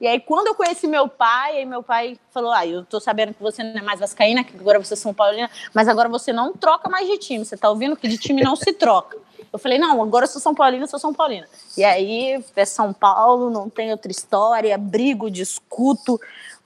[0.00, 3.34] E aí, quando eu conheci meu pai, aí meu pai falou: Ah, eu tô sabendo
[3.34, 6.32] que você não é mais Vascaína, que agora você é São Paulina, mas agora você
[6.32, 7.44] não troca mais de time.
[7.44, 9.18] Você tá ouvindo que de time não se troca.
[9.52, 11.46] Eu falei: Não, agora eu sou São Paulina, sou São Paulina.
[11.76, 16.18] E aí, é São Paulo, não tem outra história, brigo, discuto,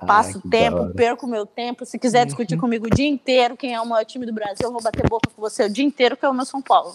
[0.07, 1.85] passo Ai, tempo, perco meu tempo.
[1.85, 2.61] Se quiser discutir uhum.
[2.61, 5.29] comigo o dia inteiro, quem é o maior time do Brasil, eu vou bater boca
[5.35, 6.95] com você o dia inteiro, que é o meu São Paulo.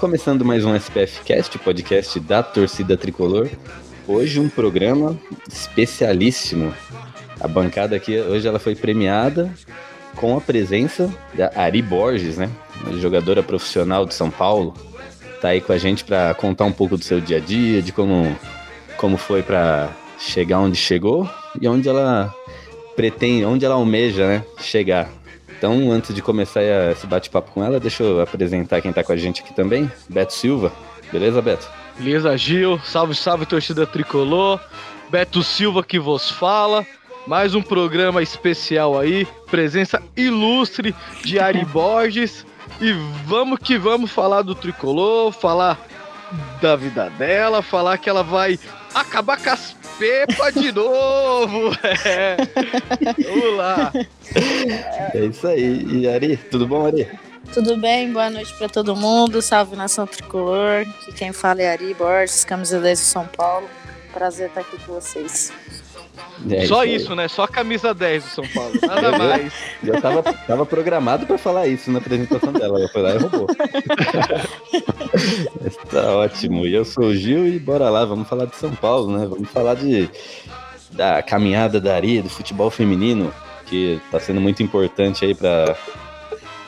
[0.00, 3.50] Começando mais um SPF Cast, podcast da torcida tricolor.
[4.08, 5.14] Hoje um programa
[5.46, 6.72] especialíssimo.
[7.38, 9.52] A bancada aqui hoje ela foi premiada
[10.16, 12.48] com a presença da Ari Borges, né?
[12.98, 14.72] Jogadora profissional de São Paulo.
[15.42, 17.92] Tá aí com a gente para contar um pouco do seu dia a dia, de
[17.92, 18.34] como
[18.96, 21.28] como foi para chegar onde chegou
[21.60, 22.34] e onde ela
[22.96, 25.19] pretende, onde ela almeja, né, chegar.
[25.60, 29.16] Então, antes de começar esse bate-papo com ela, deixa eu apresentar quem tá com a
[29.16, 29.92] gente aqui também.
[30.08, 30.72] Beto Silva.
[31.12, 31.68] Beleza, Beto?
[31.98, 32.80] Beleza, Gil.
[32.82, 34.58] Salve, salve, torcida tricolor.
[35.10, 36.86] Beto Silva que vos fala.
[37.26, 39.28] Mais um programa especial aí.
[39.50, 42.46] Presença ilustre de Ari Borges.
[42.80, 42.92] E
[43.26, 45.78] vamos que vamos falar do tricolor, falar
[46.62, 48.58] da vida dela, falar que ela vai
[48.94, 51.70] acabar com as pepas de novo.
[52.04, 52.36] É.
[53.24, 53.92] Vamos lá.
[55.14, 55.84] É isso aí.
[55.84, 57.08] E Ari, tudo bom, Ari?
[57.52, 59.42] Tudo bem, boa noite para todo mundo.
[59.42, 60.86] Salve nação tricolor.
[61.04, 63.68] Que quem fala é Ari Borges, camisa 10 de São Paulo.
[64.12, 65.52] Prazer estar aqui com vocês.
[66.50, 67.28] É Só isso, isso né?
[67.28, 69.52] Só a camisa 10 do São Paulo, nada mais.
[69.82, 72.78] Já tava, tava programado para falar isso na apresentação dela.
[72.78, 73.46] Ela foi lá e roubou.
[75.90, 76.66] tá ótimo.
[76.66, 79.26] E eu sou o Gil e bora lá, vamos falar de São Paulo, né?
[79.26, 80.08] Vamos falar de
[80.90, 83.32] da caminhada da areia, do futebol feminino,
[83.66, 85.76] que tá sendo muito importante aí para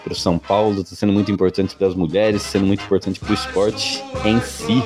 [0.09, 3.35] o São Paulo, está sendo muito importante para as mulheres, sendo muito importante para o
[3.35, 4.83] esporte em si.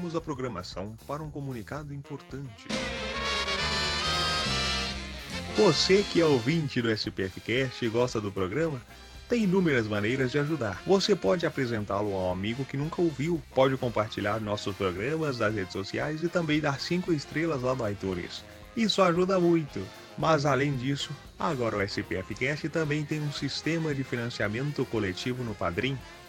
[0.00, 2.66] Interrompemos a programação para um comunicado importante.
[5.56, 8.80] Você que é ouvinte do SPFcast e gosta do programa,
[9.28, 10.82] tem inúmeras maneiras de ajudar.
[10.86, 15.72] Você pode apresentá-lo a um amigo que nunca ouviu, pode compartilhar nossos programas nas redes
[15.72, 18.42] sociais e também dar 5 estrelas lá no iTunes.
[18.74, 19.84] Isso ajuda muito.
[20.16, 25.98] Mas além disso, agora o SPFcast também tem um sistema de financiamento coletivo no Padrim,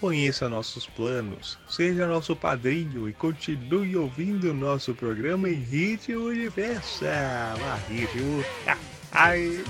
[0.00, 7.54] Conheça nossos planos, seja nosso padrinho e continue ouvindo nosso programa em ritmo de festa.
[7.60, 8.44] Lá, ritmo.
[9.10, 9.64] Ai,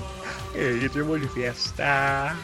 [0.53, 2.37] ritmo de festa.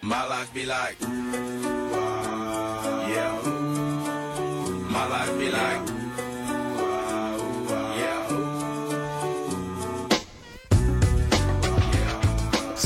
[0.00, 0.96] My life be like,
[3.08, 3.42] yeah.
[4.88, 6.07] My life be like.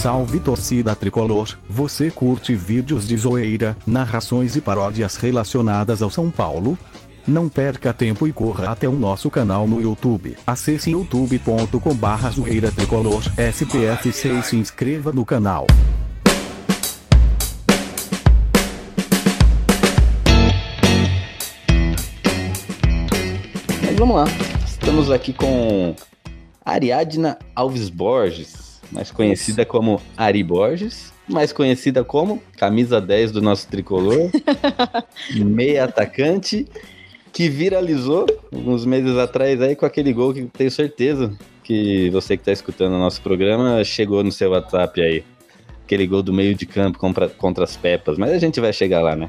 [0.02, 6.76] Salve torcida tricolor, você curte vídeos de zoeira, narrações e paródias relacionadas ao São Paulo?
[7.25, 10.37] Não perca tempo e corra até o nosso canal no YouTube.
[10.44, 15.69] Acesse youtube.com barra zoeira tricolor SPF6 e se inscreva no canal.
[23.81, 24.25] Mas vamos lá.
[24.66, 25.94] Estamos aqui com
[26.64, 33.67] Ariadna Alves Borges, mais conhecida como Ari Borges, mais conhecida como camisa 10 do nosso
[33.69, 34.31] tricolor,
[35.35, 36.67] meia atacante,
[37.33, 41.33] que viralizou uns meses atrás aí com aquele gol que tenho certeza
[41.65, 45.25] que você que está escutando o nosso programa chegou no seu WhatsApp aí.
[45.85, 49.03] Aquele gol do meio de campo contra, contra as Pepas, mas a gente vai chegar
[49.03, 49.29] lá, né?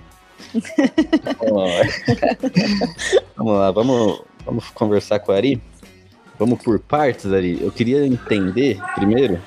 [3.36, 5.60] vamos lá, vamos, vamos conversar com a Ari.
[6.44, 7.58] Vamos por partes, Ari.
[7.62, 9.40] Eu queria entender primeiro,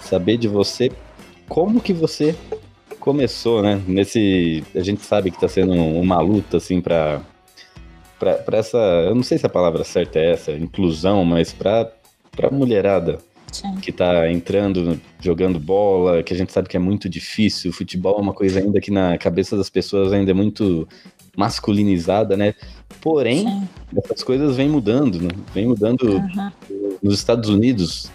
[0.00, 0.90] saber de você
[1.46, 2.34] como que você
[2.98, 3.82] começou, né?
[3.86, 7.20] Nesse, a gente sabe que está sendo uma luta assim para
[8.18, 11.92] para essa, eu não sei se a palavra certa é essa, inclusão, mas para
[12.34, 13.18] para mulherada
[13.52, 13.76] Sim.
[13.76, 17.70] que tá entrando, jogando bola, que a gente sabe que é muito difícil.
[17.70, 20.88] O futebol é uma coisa ainda que na cabeça das pessoas ainda é muito
[21.36, 22.54] masculinizada, né?
[23.00, 23.68] Porém, Sim.
[23.96, 25.30] essas coisas vêm mudando, né?
[25.54, 26.50] Vem mudando uhum.
[27.02, 28.10] nos Estados Unidos.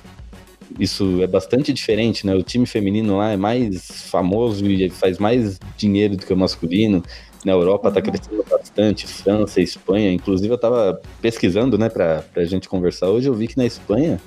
[0.80, 2.36] Isso é bastante diferente, né?
[2.36, 7.04] O time feminino lá é mais famoso e faz mais dinheiro do que o masculino.
[7.46, 8.06] Na Europa está uhum.
[8.06, 10.12] crescendo bastante, França, Espanha.
[10.12, 13.28] Inclusive, eu estava pesquisando, né, para a gente conversar hoje.
[13.28, 14.20] Eu vi que na Espanha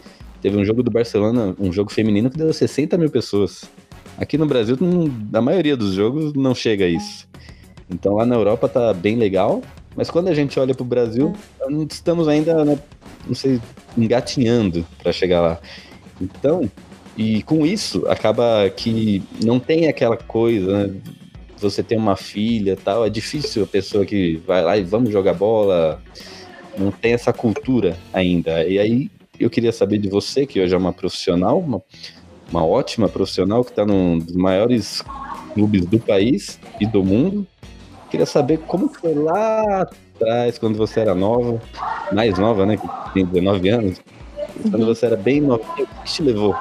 [0.46, 3.64] Teve um jogo do Barcelona, um jogo feminino que deu 60 mil pessoas.
[4.18, 4.76] Aqui no Brasil,
[5.32, 7.28] a maioria dos jogos não chega a isso.
[7.90, 9.62] Então lá na Europa tá bem legal,
[9.96, 11.32] mas quando a gente olha pro Brasil,
[11.90, 12.78] estamos ainda, né,
[13.26, 13.60] não sei,
[13.96, 15.58] engatinhando para chegar lá.
[16.20, 16.70] Então,
[17.16, 20.94] e com isso, acaba que não tem aquela coisa, né?
[21.58, 25.32] Você tem uma filha tal, é difícil a pessoa que vai lá e vamos jogar
[25.32, 26.02] bola,
[26.78, 28.62] não tem essa cultura ainda.
[28.66, 29.10] E aí
[29.40, 31.82] eu queria saber de você, que hoje é uma profissional, uma,
[32.50, 35.02] uma ótima profissional, que está num dos maiores
[35.54, 37.46] clubes do país e do mundo.
[38.10, 41.60] Queria saber como foi lá atrás, quando você era nova,
[42.12, 44.00] mais nova, né, que tem 19 anos,
[44.62, 44.86] quando uhum.
[44.86, 46.54] você era bem nova, o que te levou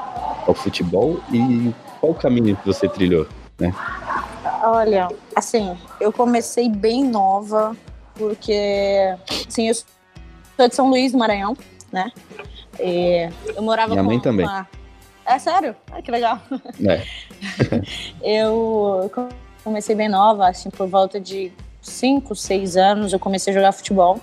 [0.47, 3.27] ao futebol e qual o caminho que você trilhou,
[3.59, 3.73] né?
[4.63, 7.75] Olha, assim, eu comecei bem nova,
[8.15, 9.15] porque,
[9.47, 11.55] assim, eu sou de São Luís do Maranhão,
[11.91, 12.11] né?
[12.79, 14.45] É, eu morava Minha com mãe também.
[14.45, 14.67] Uma...
[15.25, 15.75] É sério?
[15.91, 16.39] Ai, que legal.
[16.85, 17.03] É.
[18.21, 19.09] eu
[19.65, 21.51] comecei bem nova, assim, por volta de
[21.81, 24.19] 5, 6 anos, eu comecei a jogar futebol.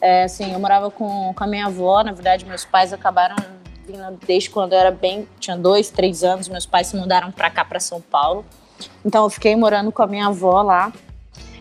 [0.00, 3.34] É, assim, eu morava com, com a minha avó, na verdade, meus pais acabaram
[3.84, 7.50] vindo desde quando eu era bem, tinha dois, três anos, meus pais se mudaram para
[7.50, 8.44] cá, para São Paulo.
[9.04, 10.92] Então eu fiquei morando com a minha avó lá.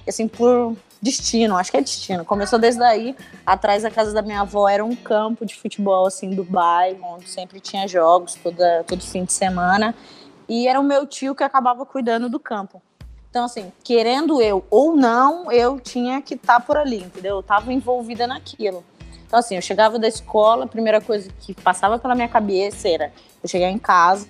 [0.07, 2.23] Assim, por destino, acho que é destino.
[2.25, 6.29] Começou desde daí, atrás da casa da minha avó era um campo de futebol assim
[6.29, 9.95] do bairro, onde sempre tinha jogos toda, todo fim de semana.
[10.47, 12.81] E era o meu tio que acabava cuidando do campo.
[13.35, 17.35] Então, assim, querendo eu ou não, eu tinha que estar tá por ali, entendeu?
[17.35, 18.81] Eu estava envolvida naquilo.
[19.27, 23.11] Então, assim, eu chegava da escola, a primeira coisa que passava pela minha cabeça era:
[23.43, 24.25] eu chegar em casa,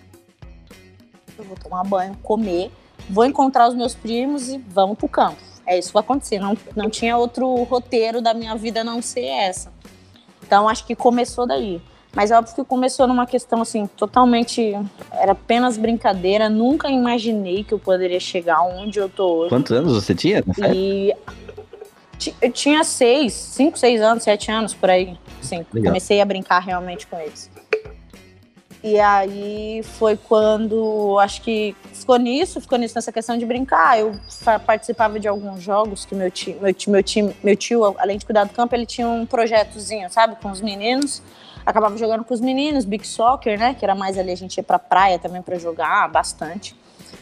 [1.37, 2.71] eu vou tomar banho, comer,
[3.07, 5.37] vou encontrar os meus primos e vamos pro campo
[5.67, 6.39] é isso que vai acontecer.
[6.39, 9.71] Não, não tinha outro roteiro da minha vida a não ser essa.
[10.43, 11.81] Então acho que começou daí.
[12.15, 14.73] Mas é óbvio que começou numa questão assim, totalmente.
[15.11, 16.49] Era apenas brincadeira.
[16.49, 19.49] Nunca imaginei que eu poderia chegar onde eu tô hoje.
[19.49, 20.41] Quantos anos você tinha?
[20.73, 21.13] E
[22.41, 25.17] eu tinha seis, cinco, seis anos, sete anos por aí.
[25.41, 27.51] Sim, comecei a brincar realmente com eles.
[28.81, 33.99] E aí foi quando, acho que ficou nisso, ficou nisso nessa questão de brincar.
[33.99, 34.15] Eu
[34.63, 38.25] participava de alguns jogos que meu tio, meu tio, meu tio, meu tio, além de
[38.25, 41.21] cuidar do campo, ele tinha um projetozinho, sabe, com os meninos.
[41.65, 44.63] Acabava jogando com os meninos, big soccer, né, que era mais ali a gente ia
[44.63, 46.75] pra praia também para jogar bastante.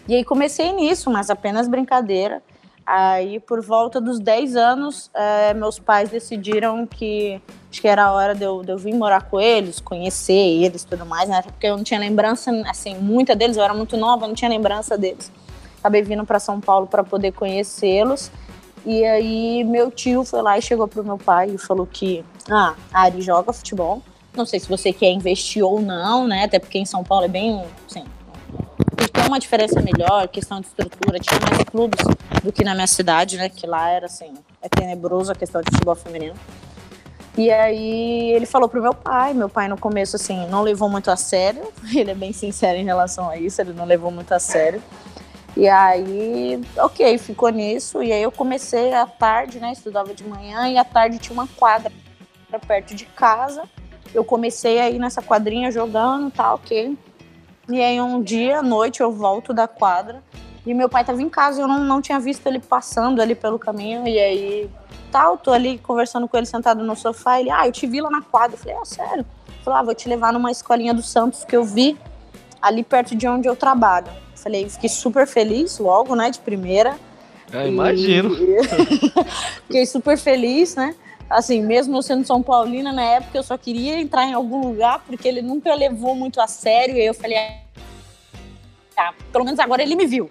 [0.08, 2.42] E aí comecei nisso, mas apenas brincadeira.
[2.86, 8.12] Aí, por volta dos 10 anos, é, meus pais decidiram que acho que era a
[8.12, 11.42] hora de eu, de eu vir morar com eles, conhecer eles e tudo mais, né?
[11.42, 14.98] Porque eu não tinha lembrança, assim, muita deles, eu era muito nova, não tinha lembrança
[14.98, 15.32] deles.
[15.80, 18.30] Acabei vindo para São Paulo para poder conhecê-los.
[18.86, 22.76] E aí, meu tio foi lá e chegou pro meu pai e falou que, ah,
[22.94, 24.02] a Ari joga futebol.
[24.36, 26.44] Não sei se você quer investir ou não, né?
[26.46, 28.04] Até porque em São Paulo é bem, assim,
[29.12, 32.04] tem uma diferença melhor, questão de estrutura, tinha mais clubes
[32.44, 33.48] do que na minha cidade, né?
[33.48, 36.36] Que lá era assim, é tenebroso a questão de futebol feminino.
[37.38, 41.10] E aí ele falou pro meu pai, meu pai no começo assim, não levou muito
[41.10, 44.40] a sério, ele é bem sincero em relação a isso, ele não levou muito a
[44.40, 44.82] sério.
[45.56, 48.02] E aí, ok, ficou nisso.
[48.02, 49.72] E aí eu comecei à tarde, né?
[49.72, 51.92] Estudava de manhã e à tarde tinha uma quadra
[52.68, 53.64] perto de casa.
[54.14, 56.98] Eu comecei aí nessa quadrinha jogando, tá, ok.
[57.70, 60.22] E aí um dia, à noite, eu volto da quadra
[60.66, 63.60] e meu pai tava em casa, eu não, não tinha visto ele passando ali pelo
[63.60, 64.70] caminho, e aí
[65.12, 68.10] tal, tô ali conversando com ele sentado no sofá, ele, ah, eu te vi lá
[68.10, 68.56] na quadra.
[68.56, 69.26] Eu falei, ah, sério?
[69.64, 71.98] Falou, ah, vou te levar numa escolinha do Santos que eu vi
[72.62, 74.08] ali perto de onde eu trabalho.
[74.08, 76.96] Eu falei, fiquei super feliz logo, né, de primeira.
[77.52, 78.34] É, imagino.
[78.34, 78.58] E...
[79.68, 80.96] fiquei super feliz, né?
[81.30, 85.04] Assim, mesmo eu sendo São Paulina, na época eu só queria entrar em algum lugar,
[85.06, 87.38] porque ele nunca levou muito a sério, e aí eu falei,
[88.98, 90.30] ah, pelo menos agora ele me viu.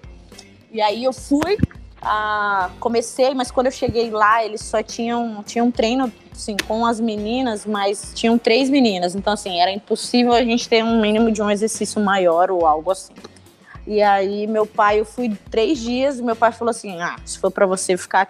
[0.70, 1.58] E aí eu fui,
[2.00, 6.98] ah, comecei, mas quando eu cheguei lá, eles só tinham, tinham treino assim, com as
[7.00, 9.14] meninas, mas tinham três meninas.
[9.14, 12.90] Então, assim, era impossível a gente ter um mínimo de um exercício maior ou algo
[12.90, 13.12] assim.
[13.86, 17.38] E aí, meu pai, eu fui três dias e meu pai falou assim: ah, se
[17.38, 18.28] for para você ficar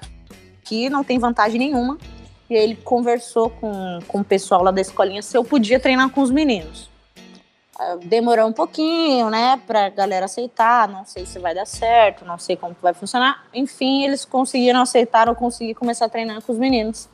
[0.62, 1.98] aqui, não tem vantagem nenhuma.
[2.52, 6.20] E ele conversou com, com o pessoal lá da escolinha se eu podia treinar com
[6.20, 6.90] os meninos.
[8.04, 10.86] Demorou um pouquinho, né, pra galera aceitar.
[10.86, 13.46] Não sei se vai dar certo, não sei como vai funcionar.
[13.54, 17.08] Enfim, eles conseguiram aceitar, eu consegui começar a treinar com os meninos.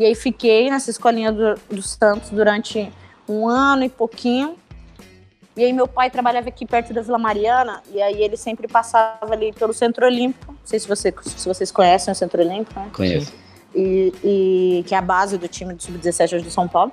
[0.00, 2.92] E aí fiquei nessa escolinha do, do Santos durante
[3.28, 4.56] um ano e pouquinho.
[5.56, 9.32] E aí meu pai trabalhava aqui perto da Vila Mariana, e aí ele sempre passava
[9.32, 10.50] ali pelo Centro Olímpico.
[10.50, 12.90] Não sei se, você, se vocês conhecem o Centro Olímpico, né?
[12.92, 13.41] Conheço.
[13.74, 16.92] E, e que é a base do time do Sub-17 hoje do São Paulo.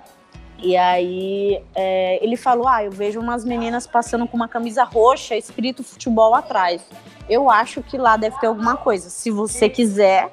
[0.61, 5.35] E aí é, ele falou: Ah, eu vejo umas meninas passando com uma camisa roxa,
[5.35, 6.81] escrito futebol atrás.
[7.29, 9.09] Eu acho que lá deve ter alguma coisa.
[9.09, 10.31] Se você quiser,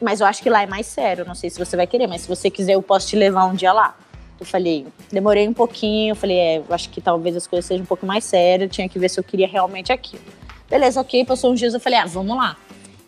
[0.00, 1.24] mas eu acho que lá é mais sério.
[1.24, 3.54] Não sei se você vai querer, mas se você quiser, eu posso te levar um
[3.54, 3.96] dia lá.
[4.40, 7.84] Eu falei, demorei um pouquinho, eu falei, é, eu acho que talvez as coisas sejam
[7.84, 10.24] um pouco mais sérias, tinha que ver se eu queria realmente aquilo.
[10.68, 12.56] Beleza, ok, passou uns dias, eu falei, ah, vamos lá.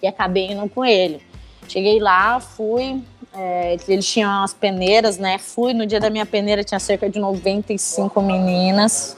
[0.01, 1.21] E acabei indo com ele.
[1.69, 3.03] Cheguei lá, fui,
[3.33, 5.39] é, eles tinham as peneiras, né?
[5.39, 9.17] Fui, no dia da minha peneira tinha cerca de 95 meninas.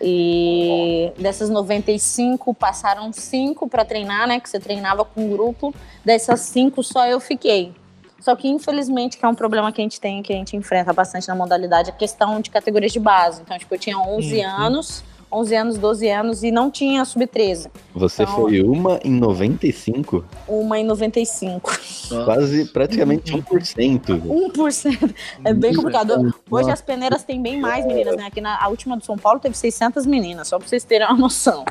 [0.00, 4.38] E dessas 95 passaram cinco para treinar, né?
[4.38, 5.74] Que você treinava com um grupo.
[6.04, 7.72] Dessas cinco só eu fiquei.
[8.20, 10.92] Só que infelizmente que é um problema que a gente tem, que a gente enfrenta
[10.92, 13.42] bastante na modalidade, a questão de categorias de base.
[13.42, 14.46] Então, tipo, eu tinha 11 uhum.
[14.48, 17.70] anos, 11 anos, 12 anos e não tinha sub-13.
[17.94, 20.24] Você então, foi uma em 95?
[20.46, 21.70] Uma em 95.
[21.70, 22.24] Nossa.
[22.24, 24.22] Quase, praticamente 1%.
[24.22, 25.14] 1%.
[25.44, 26.34] É bem complicado.
[26.50, 28.26] Hoje as peneiras têm bem mais meninas, né?
[28.26, 31.16] Aqui na a última do São Paulo teve 600 meninas, só pra vocês terem uma
[31.16, 31.64] noção.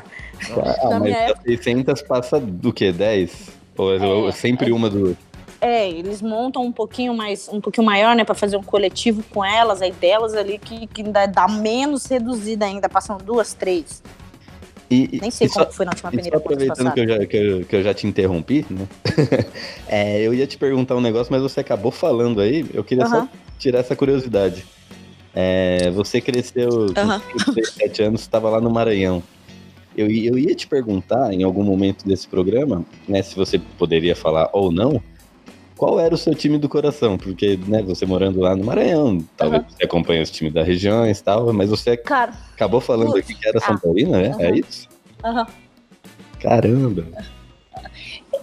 [0.50, 1.42] Ah, na mas época...
[1.44, 2.92] 600 passa do que?
[2.92, 3.58] 10?
[3.76, 4.74] Ou é, é sempre é...
[4.74, 5.16] uma do
[5.60, 9.44] é, eles montam um pouquinho mais, um pouquinho maior, né, para fazer um coletivo com
[9.44, 14.02] elas, aí delas ali que, que ainda dá menos reduzida ainda, passam duas, três.
[14.90, 16.38] E, Nem sei como só, foi na última peneira.
[16.38, 18.88] Aproveitando que eu, já, que, eu, que eu já te interrompi, né?
[19.86, 22.64] é, eu ia te perguntar um negócio, mas você acabou falando aí.
[22.72, 23.10] Eu queria uhum.
[23.10, 24.64] só tirar essa curiosidade.
[25.34, 27.54] É, você cresceu uhum.
[27.54, 29.22] 17 anos, estava lá no Maranhão.
[29.94, 34.48] Eu, eu ia te perguntar em algum momento desse programa, né, se você poderia falar
[34.52, 35.02] ou não,
[35.78, 37.16] qual era o seu time do coração?
[37.16, 39.68] Porque, né, você morando lá no Maranhão, talvez uhum.
[39.70, 43.48] você acompanhe os times das regiões e tal, mas você Cara, acabou falando aqui que
[43.48, 44.30] era São ah, Paulina, né?
[44.30, 44.40] Uhum.
[44.40, 44.88] É isso?
[45.24, 45.46] Uhum.
[46.40, 47.06] Caramba!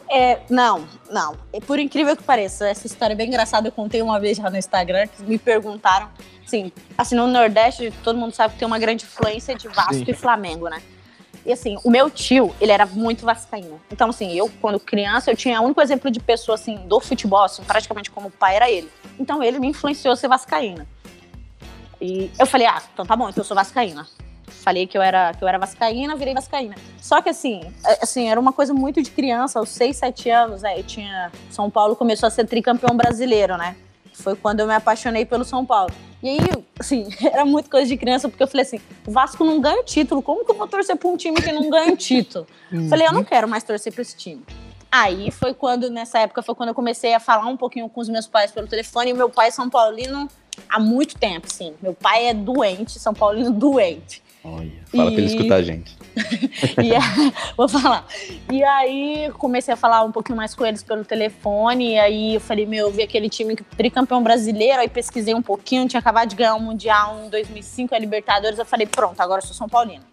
[0.09, 1.35] É, não, não.
[1.67, 3.67] Por incrível que pareça, essa história é bem engraçada.
[3.67, 6.07] Eu contei uma vez já no Instagram, que me perguntaram.
[6.45, 10.05] Assim, assim, no Nordeste, todo mundo sabe que tem uma grande influência de Vasco Sim.
[10.07, 10.81] e Flamengo, né?
[11.45, 13.79] E assim, o meu tio, ele era muito vascaíno.
[13.91, 17.43] Então, assim, eu, quando criança, eu tinha o único exemplo de pessoa, assim, do futebol,
[17.43, 18.89] assim, praticamente como pai era ele.
[19.19, 20.87] Então, ele me influenciou a ser vascaína.
[22.01, 24.07] E eu falei, ah, então tá bom, então eu sou vascaína.
[24.47, 26.75] Falei que eu era, que eu era vascaína, virei vascaína.
[26.99, 30.61] Só que, assim, é, assim, era uma coisa muito de criança, aos 6, 7 anos,
[30.63, 30.79] né?
[30.79, 31.31] Eu tinha...
[31.51, 33.75] São Paulo começou a ser tricampeão brasileiro, né?
[34.15, 35.93] Foi quando eu me apaixonei pelo São Paulo.
[36.23, 36.39] E aí,
[36.79, 40.21] assim, era muito coisa de criança, porque eu falei assim: o Vasco não ganha título,
[40.21, 42.47] como que eu vou torcer pra um time que não ganha título?
[42.71, 42.89] Uhum.
[42.89, 44.43] Falei, eu não quero mais torcer pra esse time.
[44.91, 48.07] Aí foi quando, nessa época, foi quando eu comecei a falar um pouquinho com os
[48.07, 50.29] meus pais pelo telefone, e meu pai é São Paulino
[50.69, 51.73] há muito tempo, sim.
[51.81, 54.23] Meu pai é doente, São Paulino doente.
[54.47, 55.13] Olha, fala e...
[55.13, 55.97] pra ele escutar a gente.
[56.77, 56.91] aí,
[57.57, 58.05] vou falar.
[58.51, 61.93] E aí comecei a falar um pouquinho mais com eles pelo telefone.
[61.93, 64.79] E aí eu falei, meu, eu vi aquele time que tricampeão brasileiro.
[64.79, 68.59] Aí pesquisei um pouquinho, tinha acabado de ganhar o um Mundial em 2005, a Libertadores.
[68.59, 70.03] Eu falei, pronto, agora eu sou São Paulino.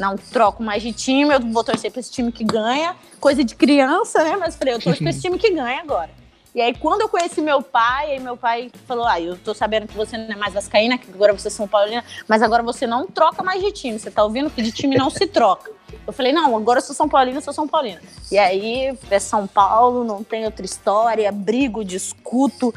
[0.00, 2.96] Não troco mais de time, eu vou torcer pra esse time que ganha.
[3.20, 4.36] Coisa de criança, né?
[4.36, 6.10] Mas falei, eu torço pra esse time que ganha agora.
[6.56, 9.86] E aí, quando eu conheci meu pai, aí meu pai falou: Ah, eu tô sabendo
[9.86, 12.86] que você não é mais Vascaína, que agora você é São Paulina, mas agora você
[12.86, 13.98] não troca mais de time.
[13.98, 15.70] Você tá ouvindo que de time não se troca.
[16.06, 18.00] Eu falei: Não, agora eu sou São Paulina, eu sou São Paulina.
[18.32, 22.72] E aí, é São Paulo, não tem outra história, brigo, discuto,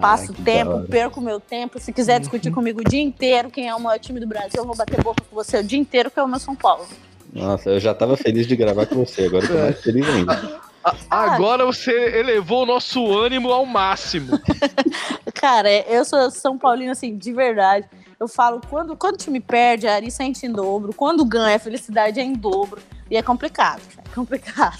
[0.00, 1.78] passo Ai, tempo, perco meu tempo.
[1.78, 4.66] Se quiser discutir comigo o dia inteiro, quem é o maior time do Brasil, eu
[4.66, 6.84] vou bater boca com você o dia inteiro, que é o meu São Paulo.
[7.32, 10.69] Nossa, eu já tava feliz de gravar com você, agora eu tô mais feliz ainda.
[10.82, 14.38] A- Agora você elevou o nosso ânimo ao máximo.
[15.34, 17.86] Cara, eu sou São Paulino, assim, de verdade.
[18.18, 20.92] Eu falo, quando, quando o time perde, a Ari sente em dobro.
[20.94, 22.80] Quando ganha, a felicidade é em dobro.
[23.10, 24.78] E é complicado, cara, é complicado.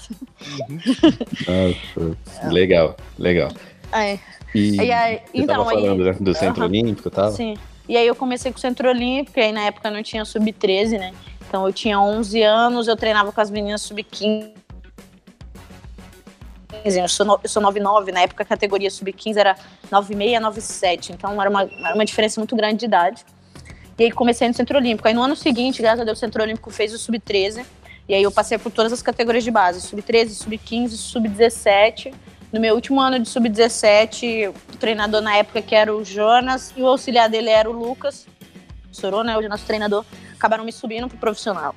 [1.47, 2.17] Nossa,
[2.51, 3.51] legal, legal.
[3.91, 4.17] É.
[4.53, 6.63] E, E aí, então, tava aí- falando né, do Centro.
[6.65, 7.31] Olímpico e tal?
[7.31, 7.55] Sim.
[7.89, 10.97] E aí eu comecei com o Centro Olímpico, e aí na época não tinha sub-13,
[10.97, 11.11] né?
[11.47, 14.51] Então eu tinha 11 anos, eu treinava com as meninas sub-15.
[16.83, 19.55] Eu sou, eu sou 9'9", na época a categoria sub-15 era
[19.91, 23.25] 9'6", 9'7", então era uma, era uma diferença muito grande de idade.
[23.97, 25.07] E aí comecei no Centro Olímpico.
[25.07, 27.65] Aí no ano seguinte, graças a Deus, o Centro Olímpico fez o sub-13,
[28.07, 32.13] e aí eu passei por todas as categorias de base, sub-13, sub-15, sub-17.
[32.51, 36.81] No meu último ano de sub-17, o treinador na época que era o Jonas e
[36.81, 38.27] o auxiliar dele era o Lucas,
[38.91, 41.73] Sorô, né, hoje é nosso treinador, acabaram me subindo pro profissional.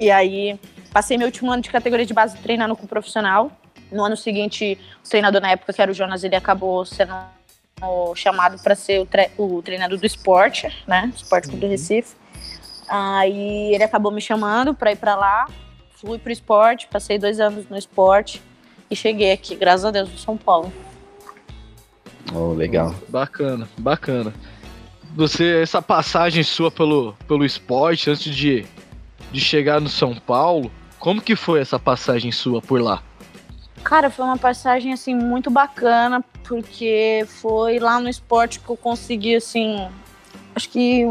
[0.00, 0.58] E aí
[0.90, 3.52] passei meu último ano de categoria de base treinando com o profissional.
[3.90, 7.14] No ano seguinte, o treinador na época que era o Jonas, ele acabou sendo
[7.82, 12.14] o- chamado para ser o, tre- o treinador do esporte, né, Esporte Clube do Recife.
[12.88, 15.46] Aí ele acabou me chamando para ir para lá,
[15.96, 18.42] fui pro esporte, passei dois anos no esporte
[18.90, 20.72] e cheguei aqui, graças a Deus, no São Paulo.
[22.34, 22.94] Oh, legal.
[23.08, 24.34] Bacana, bacana.
[25.14, 28.66] Você, essa passagem sua pelo, pelo esporte antes de,
[29.32, 33.02] de chegar no São Paulo, como que foi essa passagem sua por lá?
[33.86, 39.36] Cara, foi uma passagem assim muito bacana, porque foi lá no esporte que eu consegui
[39.36, 39.88] assim,
[40.56, 41.04] acho que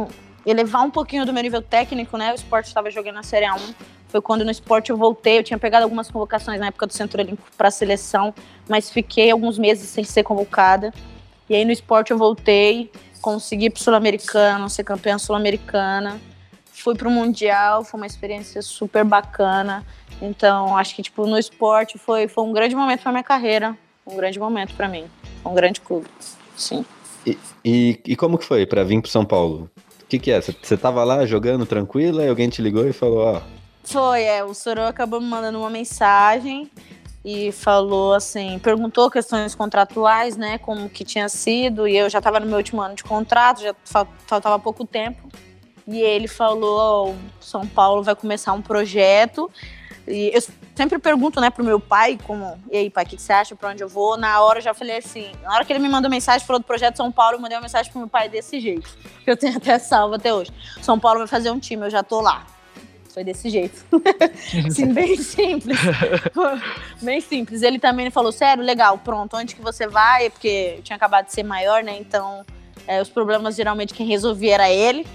[0.46, 2.34] elevar um pouquinho do meu nível técnico, né?
[2.34, 3.74] O esporte estava jogando na Série A1.
[4.10, 7.22] Foi quando no esporte eu voltei, eu tinha pegado algumas convocações na época do Centro
[7.22, 8.36] Olímpico para a seleção,
[8.68, 10.94] mas fiquei alguns meses sem ser convocada.
[11.50, 12.92] E aí no esporte eu voltei,
[13.22, 16.20] consegui pro Sul-Americano, ser campeã sul-americana.
[16.74, 19.86] Fui pro Mundial, foi uma experiência super bacana.
[20.22, 24.16] Então, acho que tipo no esporte foi, foi um grande momento para minha carreira, um
[24.16, 25.06] grande momento para mim,
[25.46, 26.08] um grande clube.
[26.56, 26.86] Sim.
[27.64, 29.70] E, e como que foi pra vir pro São Paulo?
[30.04, 30.40] O que que é?
[30.40, 33.42] Você- tava lá jogando tranquila e alguém te ligou e falou, ó,
[33.84, 36.70] Foi, é, o Soro acabou me mandando uma mensagem
[37.24, 42.40] e falou assim, perguntou questões contratuais, né, como que tinha sido, e eu já estava
[42.40, 45.28] no meu último ano de contrato, já fal- faltava pouco tempo.
[45.88, 49.50] E ele falou, ó, o São Paulo vai começar um projeto.
[50.08, 50.42] E eu
[50.76, 53.56] sempre pergunto, né, pro meu pai, como, e aí, pai, o que, que você acha,
[53.56, 54.18] pra onde eu vou?
[54.18, 56.66] Na hora eu já falei assim, na hora que ele me mandou mensagem, falou do
[56.66, 58.88] projeto São Paulo, eu mandei uma mensagem pro meu pai desse jeito,
[59.24, 60.52] que eu tenho até salvo até hoje.
[60.82, 62.46] São Paulo vai fazer um time, eu já tô lá.
[63.12, 63.86] Foi desse jeito.
[64.70, 65.80] Sim, bem simples.
[67.02, 67.62] bem simples.
[67.62, 70.30] Ele também falou, sério, legal, pronto, onde que você vai?
[70.30, 71.98] Porque eu tinha acabado de ser maior, né?
[71.98, 72.46] Então,
[72.86, 75.08] é, os problemas, geralmente, quem resolvia era ele.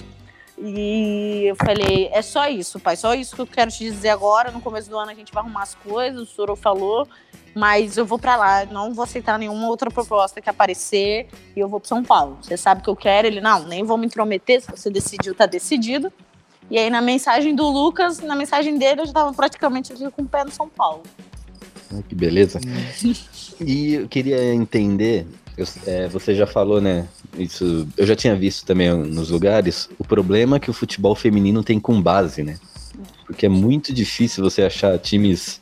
[0.63, 4.51] E eu falei, é só isso, pai, só isso que eu quero te dizer agora.
[4.51, 7.09] No começo do ano a gente vai arrumar as coisas, o Soro falou,
[7.55, 11.69] mas eu vou pra lá, não vou aceitar nenhuma outra proposta que aparecer e eu
[11.69, 12.37] vou pro São Paulo.
[12.43, 13.27] Você sabe o que eu quero?
[13.27, 16.13] Ele, não, nem vou me intrometer, se você decidiu, tá decidido.
[16.71, 20.23] E aí, na mensagem do Lucas, na mensagem dele, eu já tava praticamente aqui com
[20.23, 21.03] o pé no São Paulo.
[21.93, 22.61] Ah, Que beleza.
[23.61, 25.27] E eu queria entender,
[25.63, 27.07] eu- é, você já falou, né?
[27.39, 31.79] Isso, eu já tinha visto também nos lugares, o problema que o futebol feminino tem
[31.81, 32.57] com base, né?
[33.27, 35.61] Porque é muito difícil você achar times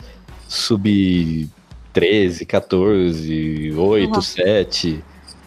[0.48, 1.48] sub
[1.92, 4.22] 13, 14, 8, Uhum.
[4.22, 5.04] 7.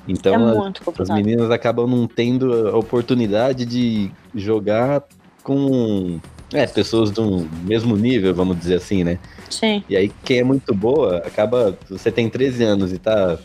[0.08, 1.16] Então é as complicado.
[1.16, 5.04] meninas acabam não tendo a oportunidade de jogar
[5.44, 6.20] com
[6.54, 9.18] é, pessoas do mesmo nível, vamos dizer assim, né?
[9.50, 9.84] Sim.
[9.88, 11.78] E aí, quem é muito boa, acaba.
[11.90, 13.38] Você tem 13 anos e tá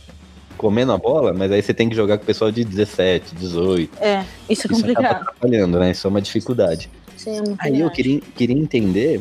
[0.56, 3.96] comendo a bola, mas aí você tem que jogar com o pessoal de 17, 18.
[4.02, 5.04] É, isso é Isso complicado.
[5.22, 5.90] atrapalhando, né?
[5.90, 6.90] Isso é uma dificuldade.
[7.16, 9.20] Sim, é Aí eu queria, queria entender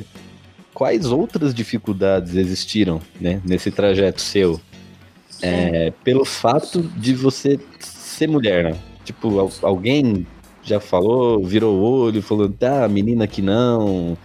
[0.73, 4.59] quais outras dificuldades existiram, né, nesse trajeto seu.
[5.41, 8.77] É, pelo fato de você ser mulher, né?
[9.03, 10.25] Tipo, al- alguém
[10.63, 14.17] já falou, virou o olho, falou, tá, menina que não.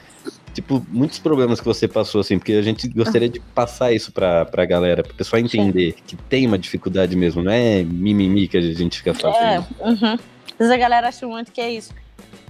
[0.61, 4.45] Tipo, muitos problemas que você passou, assim, porque a gente gostaria de passar isso pra,
[4.45, 8.61] pra galera, pro pessoal entender que tem uma dificuldade mesmo, não é mimimi que a
[8.61, 9.67] gente fica É, fazendo.
[9.81, 10.13] uhum.
[10.15, 11.95] Às vezes a galera acha muito que é isso.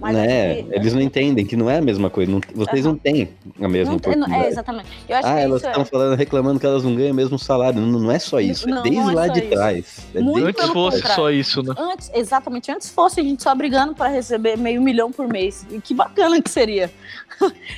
[0.01, 0.51] Mas né?
[0.51, 2.31] acho que- Eles não entendem que não é a mesma coisa.
[2.31, 3.29] não- vocês não têm
[3.61, 4.43] a mesma oportunidade.
[4.45, 4.87] É, exatamente.
[5.07, 7.37] Eu acho ah, que elas é- estão falando, reclamando que elas não ganham o mesmo
[7.37, 7.79] salário.
[7.79, 8.67] Não, não é só isso.
[8.67, 9.49] Não, é desde não é lá só de isso.
[9.49, 10.07] trás.
[10.15, 11.15] É Muito desde- Antes fosse contrário.
[11.23, 11.75] só isso, né?
[11.77, 15.65] Antes, exatamente, antes fosse a gente só brigando para receber meio milhão por mês.
[15.69, 16.91] E que bacana que seria.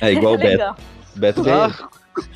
[0.00, 0.74] É igual o Beto.
[1.16, 1.66] Beto ganha.
[1.66, 1.88] Ah,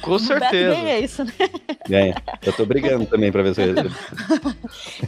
[0.03, 0.74] com O Beto certeza.
[0.74, 1.33] ganha isso, né?
[1.88, 2.14] ganha.
[2.44, 3.94] Eu tô brigando também pra ver se eu recebo.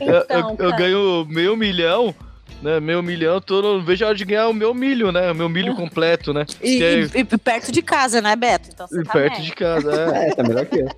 [0.01, 2.14] Eu- eu, Então, eu ganho meio milhão,
[2.62, 2.81] né?
[2.81, 5.31] Meio milhão, tô, não vejo a hora de ganhar o meu milho, né?
[5.31, 6.44] O meu milho completo, né?
[6.62, 8.68] E, é e- e perto de casa, né, Beto?
[8.73, 9.42] Então você tá perto bem.
[9.44, 9.92] de casa.
[10.14, 10.29] É.
[10.29, 10.88] É, tá melhor que eu.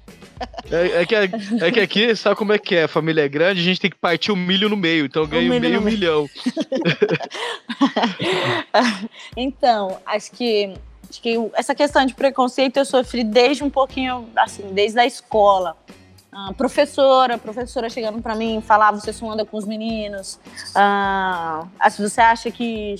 [0.72, 2.84] É, é que, é que aqui, sabe como é que é?
[2.84, 5.28] A família é grande, a gente tem que partir o milho no meio, então eu
[5.28, 5.80] ganho Um meio.
[5.80, 6.28] milhão.
[9.36, 10.74] então, acho que,
[11.08, 15.76] acho que essa questão de preconceito eu sofri desde um pouquinho, assim, desde a escola.
[16.34, 20.40] Ah, professora, professora chegando pra mim, falava, você só anda com os meninos.
[20.74, 22.94] Ah, ah, você acha que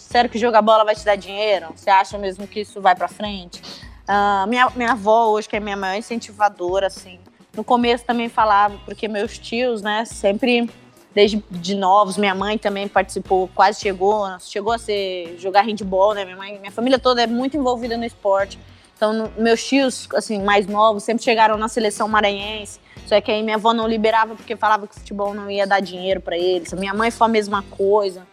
[0.00, 1.68] sério que jogar bola vai te dar dinheiro?
[1.76, 3.62] Você acha mesmo que isso vai pra frente?
[4.08, 7.20] Ah, minha, minha avó hoje, que é minha maior incentivadora, assim,
[7.56, 10.68] no começo também falava, porque meus tios, né, sempre
[11.14, 16.24] desde de novos, minha mãe também participou, quase chegou, chegou a ser jogar handball, né?
[16.24, 18.58] Minha mãe, minha família toda é muito envolvida no esporte.
[19.02, 22.78] Então, meus tios, assim, mais novos, sempre chegaram na seleção maranhense.
[23.04, 25.80] Só que aí minha avó não liberava porque falava que o futebol não ia dar
[25.80, 26.72] dinheiro pra eles.
[26.72, 28.24] Minha mãe foi a mesma coisa.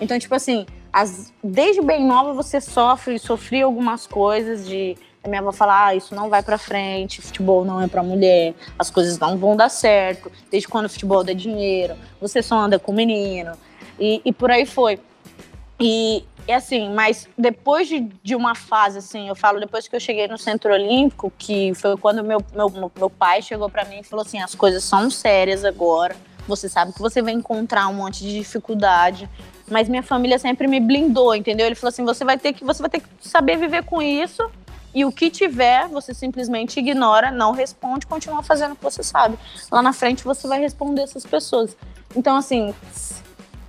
[0.00, 5.42] Então, tipo assim, as- desde bem nova você sofre, sofria algumas coisas de a minha
[5.42, 9.18] avó falar, ah, isso não vai pra frente, futebol não é pra mulher, as coisas
[9.18, 13.52] não vão dar certo, desde quando o futebol dá dinheiro, você só anda com menino,
[13.98, 14.98] e, e por aí foi.
[15.78, 20.00] E, e assim, mas depois de, de uma fase, assim, eu falo, depois que eu
[20.00, 24.02] cheguei no Centro Olímpico, que foi quando meu, meu, meu pai chegou pra mim e
[24.02, 26.16] falou assim, as coisas são sérias agora,
[26.48, 29.28] você sabe que você vai encontrar um monte de dificuldade,
[29.68, 31.66] mas minha família sempre me blindou, entendeu?
[31.66, 34.48] Ele falou assim, você vai ter que, você vai ter que saber viver com isso,
[34.94, 39.38] e o que tiver, você simplesmente ignora, não responde, continua fazendo o que você sabe.
[39.70, 41.76] Lá na frente você vai responder essas pessoas.
[42.16, 42.74] Então, assim,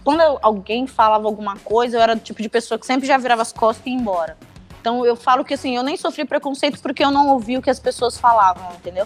[0.08, 3.18] quando eu- alguém falava alguma coisa, eu era do tipo de pessoa que sempre já
[3.18, 4.38] virava as costas e ia embora.
[4.80, 7.70] Então eu falo que assim, eu nem sofri preconceito porque eu não ouvi o que
[7.70, 9.06] as pessoas falavam, entendeu?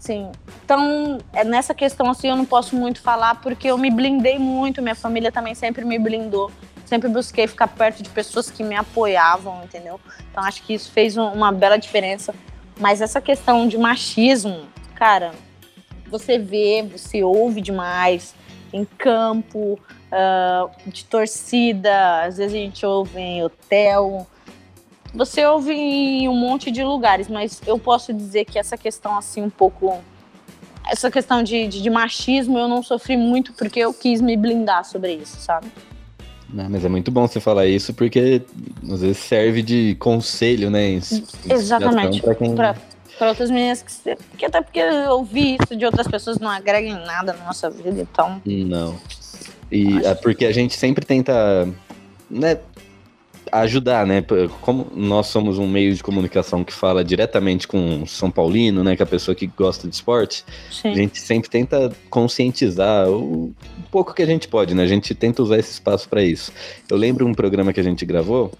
[0.00, 0.32] Sim.
[0.64, 4.82] Então, é nessa questão assim, eu não posso muito falar porque eu me blindei muito,
[4.82, 6.50] minha família também sempre me blindou.
[6.86, 10.00] Sempre busquei ficar perto de pessoas que me apoiavam, entendeu?
[10.28, 12.34] Então acho que isso fez um- uma bela diferença.
[12.80, 15.30] Mas essa questão de machismo, cara,
[16.10, 18.34] você vê, você ouve demais
[18.72, 19.78] em campo,
[20.12, 24.26] ah, de torcida, às vezes a gente ouve em hotel.
[25.14, 29.42] Você ouve em um monte de lugares, mas eu posso dizer que essa questão, assim,
[29.42, 29.98] um pouco.
[30.90, 34.84] Essa questão de, de, de machismo eu não sofri muito porque eu quis me blindar
[34.84, 35.68] sobre isso, sabe?
[36.52, 38.42] Não, mas é muito bom você falar isso porque
[38.90, 40.90] às vezes serve de conselho, né?
[40.90, 42.20] ins- Exatamente.
[42.20, 42.54] Pra quem...
[43.20, 44.16] Outras meninas que.
[44.30, 47.70] Porque até porque eu ouvi isso de outras pessoas não agrega em nada na nossa
[47.70, 48.42] vida, então.
[48.44, 48.98] Não.
[49.72, 51.66] E é porque a gente sempre tenta,
[52.30, 52.58] né,
[53.50, 54.22] ajudar, né?
[54.60, 58.96] Como nós somos um meio de comunicação que fala diretamente com o São Paulino, né,
[58.96, 60.94] com a pessoa que gosta de esporte, a Sim.
[60.94, 63.54] gente sempre tenta conscientizar o
[63.90, 64.82] pouco que a gente pode, né?
[64.82, 66.52] A gente tenta usar esse espaço para isso.
[66.88, 68.52] Eu lembro um programa que a gente gravou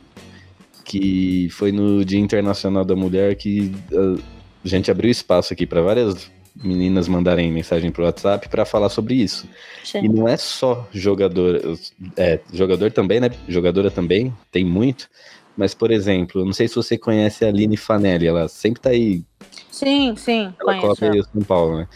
[0.84, 4.20] que foi no Dia Internacional da Mulher que uh,
[4.64, 9.14] a gente abriu espaço aqui para várias meninas mandarem mensagem pro WhatsApp para falar sobre
[9.14, 9.48] isso.
[9.84, 10.08] E Sim.
[10.08, 11.78] não é só jogador,
[12.16, 13.30] é, jogador também, né?
[13.48, 15.08] Jogadora também, tem muito.
[15.56, 19.22] Mas, por exemplo, não sei se você conhece a Aline Fanelli, ela sempre tá aí,
[19.70, 20.80] Sim, sim, ela conheço.
[20.82, 21.88] coloca aí o São Paulo, né?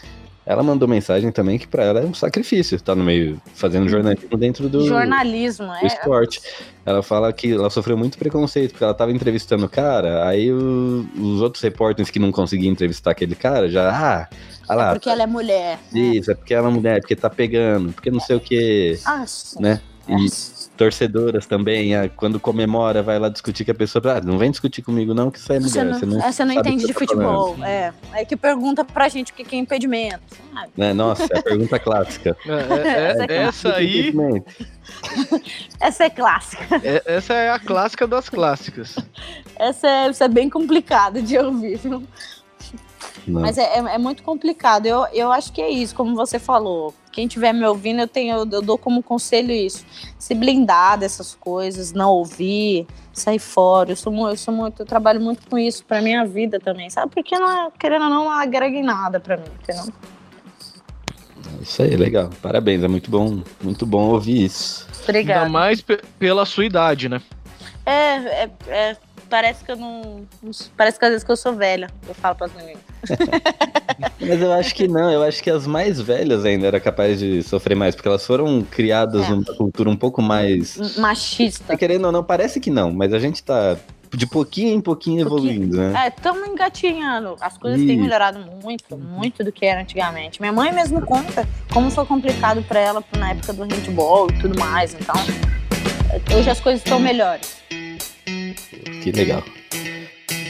[0.49, 4.37] Ela mandou mensagem também que pra ela é um sacrifício, tá no meio, fazendo jornalismo
[4.37, 5.87] dentro do, Jornalismo, do é.
[5.87, 6.39] esporte.
[6.85, 11.05] Ela fala que ela sofreu muito preconceito, porque ela tava entrevistando o cara, aí o-
[11.17, 14.27] os outros repórteres que não conseguiam entrevistar aquele cara já, ah,
[14.69, 15.79] ah lá, Porque ela é mulher.
[15.91, 15.99] né?
[15.99, 19.25] isso, é porque ela é mulher, porque tá pegando, porque não sei o que, Ah,
[19.59, 19.81] né?
[20.07, 20.13] É.
[20.15, 20.29] E
[20.77, 24.81] torcedoras também, ah, quando comemora, vai lá discutir com a pessoa, ah, não vem discutir
[24.81, 26.93] comigo não, que você é mulher, Você não, você não, é, você não entende de
[26.93, 27.09] falando.
[27.09, 27.65] futebol.
[27.65, 27.93] É.
[28.13, 30.21] Aí que pergunta pra gente o que é impedimento.
[30.53, 30.69] sabe?
[30.77, 30.93] Né?
[30.93, 32.37] Nossa, é a pergunta clássica.
[32.45, 34.13] É, é, é, essa aí,
[35.79, 36.63] Essa é clássica.
[36.83, 38.95] é- essa é a clássica das clássicas.
[39.57, 42.03] Essa é, essa é bem complicada de ouvir, viu?
[43.27, 43.41] Não.
[43.41, 44.85] Mas é, é- é muito complicado.
[44.85, 46.93] Eu, eu acho que é isso, como você falou.
[47.11, 49.83] Quem estiver me ouvindo, eu, tenho, eu dou como conselho isso.
[50.19, 53.91] Se blindar dessas coisas, não ouvir, sair fora.
[53.91, 57.11] Eu sou, eu sou muito, eu trabalho muito com isso pra minha vida também, sabe?
[57.13, 59.91] Porque não, é- querendo ou não, não agrega em nada pra mim, entendeu?
[61.61, 62.29] Isso aí, legal.
[62.41, 64.85] Parabéns, é muito bom, muito bom ouvir isso.
[64.91, 65.49] Ainda Obrigada.
[65.49, 67.21] mais pe- pela sua idade, né?
[67.85, 67.93] É,
[68.43, 68.97] é, é,
[69.29, 71.89] parece que eu não, não- Parece que às vezes que eu sou velha.
[72.07, 72.81] Eu falo pras meninas.
[74.19, 77.41] Mas eu acho que não, eu acho que as mais velhas ainda era capaz de
[77.43, 79.29] sofrer mais, porque elas foram criadas É.
[79.29, 80.97] numa cultura um pouco mais.
[80.97, 81.63] Machista.
[81.67, 83.77] Tá querendo ou não, parece que não, mas a gente tá
[84.13, 86.05] de pouquinho em pouquinho evoluindo, né?
[86.05, 87.35] É, estamos engatinhando.
[87.41, 90.39] As coisas têm melhorado muito, muito do que era antigamente.
[90.41, 94.57] Minha mãe mesmo conta como foi complicado pra ela na época do handball e tudo
[94.59, 94.95] mais.
[94.95, 95.15] Então,
[96.37, 97.57] hoje as coisas estão melhores.
[99.03, 99.43] Que legal.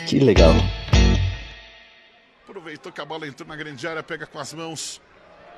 [0.07, 0.53] Que legal.
[2.47, 5.01] Aproveitou que a bola entrou na grande área, pega com as mãos.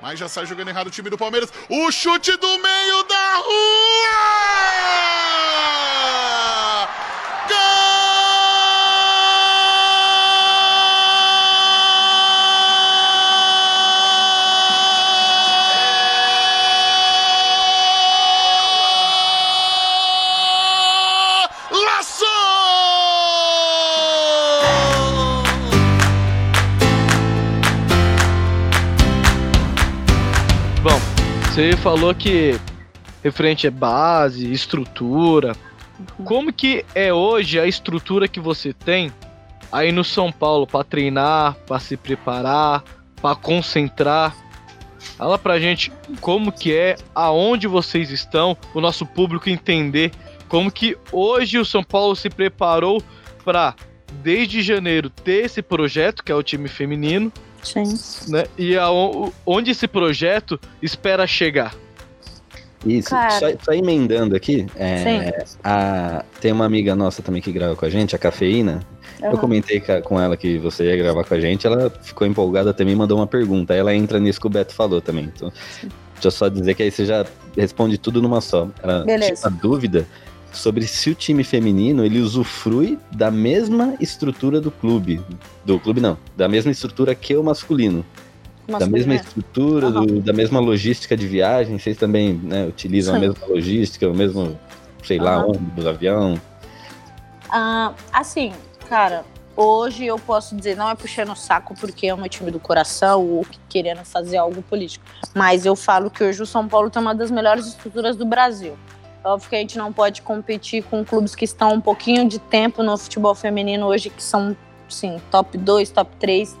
[0.02, 1.52] Mas já sai jogando errado o time do Palmeiras.
[1.68, 5.29] O chute do meio da rua!
[31.60, 32.58] Você falou que
[33.22, 35.54] referente é base, estrutura.
[36.24, 39.12] Como que é hoje a estrutura que você tem
[39.70, 42.82] aí no São Paulo para treinar, para se preparar,
[43.20, 44.34] para concentrar?
[45.18, 45.92] Fala pra gente
[46.22, 50.12] como que é, aonde vocês estão, o nosso público entender
[50.48, 53.02] como que hoje o São Paulo se preparou
[53.44, 53.74] para
[54.22, 57.30] desde janeiro ter esse projeto que é o time feminino,
[57.62, 57.84] Sim.
[58.28, 58.44] né?
[58.56, 61.74] E aon- onde esse projeto espera chegar.
[62.86, 63.30] Isso, Cara.
[63.38, 67.90] só, só emendando aqui, é, a- tem uma amiga nossa também que grava com a
[67.90, 68.80] gente, a Cafeína.
[69.20, 69.36] Eu Aham.
[69.36, 73.18] comentei com ela que você ia gravar com a gente, ela ficou empolgada também, mandou
[73.18, 73.74] uma pergunta.
[73.74, 75.24] Aí ela entra nisso que o Beto falou também.
[75.26, 75.52] Então,
[76.14, 78.66] deixa eu só dizer que aí você já responde tudo numa só.
[78.82, 79.34] Ela Beleza.
[79.34, 80.06] tinha uma dúvida
[80.52, 85.20] sobre se o time feminino ele usufrui da mesma estrutura do clube.
[85.64, 88.04] Do clube não, da mesma estrutura que o masculino.
[88.66, 89.16] da Masculino, mesma é.
[89.16, 90.06] estrutura, Aham.
[90.06, 93.26] do- da mesma logística de viagem, vocês também né, utilizam a Sim.
[93.28, 94.56] mesma logística, o mesmo,
[95.02, 95.46] sei lá, Aham.
[95.48, 96.40] ônibus, avião.
[97.50, 98.52] Ah, assim,
[98.88, 99.24] cara,
[99.56, 103.26] hoje eu posso dizer, não é puxando o saco porque é meu time do coração
[103.26, 107.02] ou que- querendo fazer algo político, mas eu falo que hoje o São Paulo tem
[107.02, 108.74] uma das melhores estruturas do Brasil.
[109.22, 112.82] Óbvio que a gente não pode competir com clubes que estão um pouquinho de tempo
[112.82, 114.56] no futebol feminino hoje, que são,
[114.88, 116.56] sim, top 2, top 3,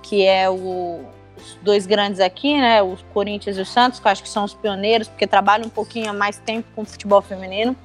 [0.00, 1.00] que é o,
[1.36, 2.80] os dois grandes aqui, né?
[2.82, 5.70] O Corinthians e o Santos, que eu acho que são os pioneiros, porque trabalham um
[5.70, 7.76] pouquinho há mais tempo com o futebol feminino.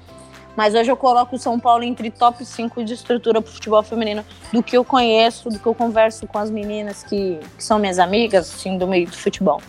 [0.56, 3.82] Mas hoje eu coloco o São Paulo entre top 5 de estrutura para o futebol
[3.82, 7.80] feminino do que eu conheço, do que eu converso com as meninas que, que são
[7.80, 9.62] minhas amigas, assim, do meio do futebol.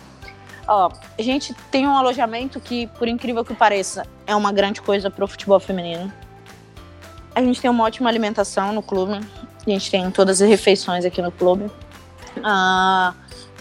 [0.67, 5.09] Ó, a gente tem um alojamento que, por incrível que pareça, é uma grande coisa
[5.09, 6.11] para o futebol feminino.
[7.35, 9.19] A gente tem uma ótima alimentação no clube.
[9.65, 11.69] A gente tem todas as refeições aqui no clube.
[12.43, 13.13] Ah,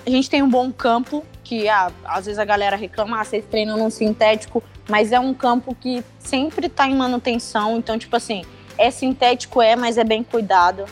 [0.06, 3.44] a gente tem um bom campo, que ah, às vezes a galera reclama, ah, vocês
[3.44, 7.76] treinam num sintético, mas é um campo que sempre tá em manutenção.
[7.76, 8.44] Então, tipo assim,
[8.78, 10.84] é sintético, é, mas é bem cuidado.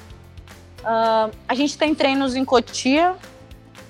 [0.84, 3.14] Ah, a gente tem treinos em Cotia.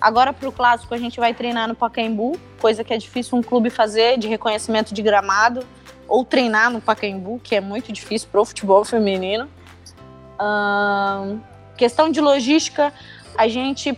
[0.00, 3.68] Agora, pro clássico, a gente vai treinar no Pacaembu, coisa que é difícil um clube
[3.68, 5.66] fazer, de reconhecimento de gramado,
[6.08, 9.48] ou treinar no Pacaembu, que é muito difícil pro futebol feminino.
[10.38, 11.34] Ah,
[11.76, 12.92] questão de logística,
[13.36, 13.96] a gente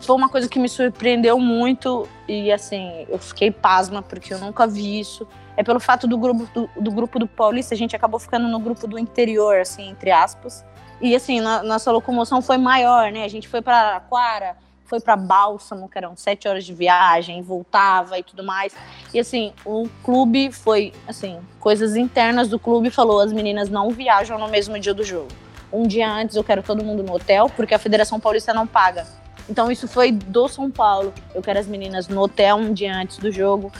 [0.00, 4.66] foi uma coisa que me surpreendeu muito e assim eu fiquei pasma porque eu nunca
[4.66, 5.26] vi isso.
[5.56, 8.58] É pelo fato do grupo do, do grupo do Paulista a gente acabou ficando no
[8.58, 10.64] grupo do interior assim entre aspas.
[11.02, 13.24] E assim na- nossa locomoção foi maior né?
[13.24, 14.56] A gente foi para Araraquara
[14.90, 18.74] foi para Bálsamo que eram sete horas de viagem voltava e tudo mais.
[19.14, 24.36] E assim o clube foi assim coisas internas do clube falou as meninas não viajam
[24.36, 25.28] no mesmo dia do jogo.
[25.72, 29.06] Um dia antes eu quero todo mundo no hotel porque a Federação Paulista não paga.
[29.48, 31.14] Então isso foi do São Paulo.
[31.32, 33.72] Eu quero as meninas no hotel um dia antes do jogo,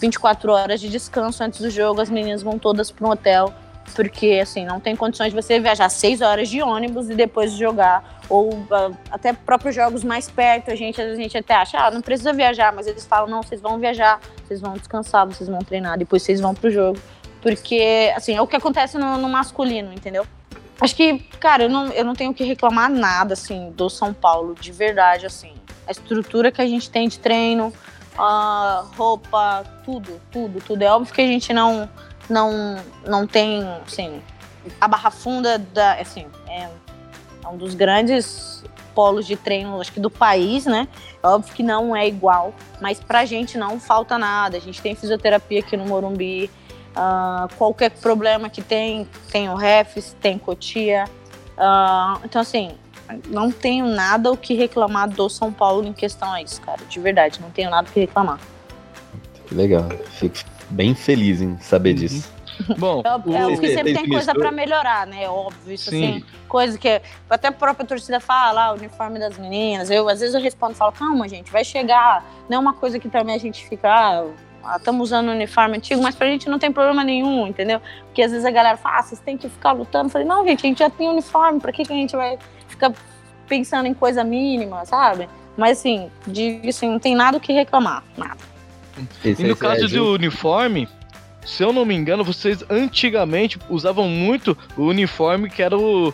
[0.00, 3.54] 24 horas de descanso antes do jogo, as meninas vão todas para um hotel,
[3.94, 8.20] porque assim, não tem condições de você viajar 6 horas de ônibus e depois jogar
[8.28, 12.00] ou ah, até próprios jogos mais perto, a gente a gente até acha, ah, não
[12.00, 15.98] precisa viajar, mas eles falam, não, vocês vão viajar, vocês vão descansar, vocês vão treinar,
[15.98, 16.98] depois vocês vão pro jogo.
[17.40, 20.26] Porque, assim, é o que acontece no, no masculino, entendeu?
[20.80, 24.54] Acho que, cara, eu não, eu não tenho que reclamar nada, assim, do São Paulo,
[24.54, 25.52] de verdade, assim.
[25.86, 27.72] A estrutura que a gente tem de treino,
[28.18, 30.82] a roupa, tudo, tudo, tudo.
[30.82, 31.88] É óbvio que a gente não,
[32.28, 34.20] não, não tem, assim,
[34.80, 36.68] a Barra Funda, da, assim, é,
[37.44, 40.88] é um dos grandes polos de treino, acho que do país, né?
[41.22, 44.56] Óbvio que não é igual, mas pra gente não falta nada.
[44.56, 46.50] A gente tem fisioterapia aqui no Morumbi,
[46.94, 51.04] ah, qualquer problema que tem, tem o Refs, tem Cotia.
[51.58, 52.72] Ah, então, assim,
[53.26, 56.80] não tenho nada o que reclamar do São Paulo em questão a isso, cara.
[56.88, 58.40] De verdade, não tenho nada o que reclamar.
[59.52, 60.38] Legal, fico
[60.70, 62.36] bem feliz em saber disso.
[62.78, 65.28] Bom, É, é óbvio que sempre tem coisa pra melhorar, né?
[65.28, 66.04] Óbvio, isso Sim.
[66.04, 69.90] assim, coisa que até a própria torcida fala, ah, o uniforme das meninas.
[69.90, 72.24] Eu às vezes eu respondo, e falo, calma, gente, vai chegar.
[72.48, 76.02] Não é uma coisa que também a gente fica, ah, estamos usando o uniforme antigo,
[76.02, 77.80] mas pra gente não tem problema nenhum, entendeu?
[78.06, 80.06] Porque às vezes a galera fala, ah, vocês têm que ficar lutando.
[80.06, 82.38] Eu falei, não, gente, a gente já tem uniforme, pra que, que a gente vai
[82.68, 82.92] ficar
[83.46, 85.28] pensando em coisa mínima, sabe?
[85.56, 88.55] Mas assim, de, assim, não tem nada o que reclamar, nada.
[89.24, 90.88] E no caso do uniforme,
[91.44, 96.08] se eu não me engano, vocês antigamente usavam muito o uniforme que era o,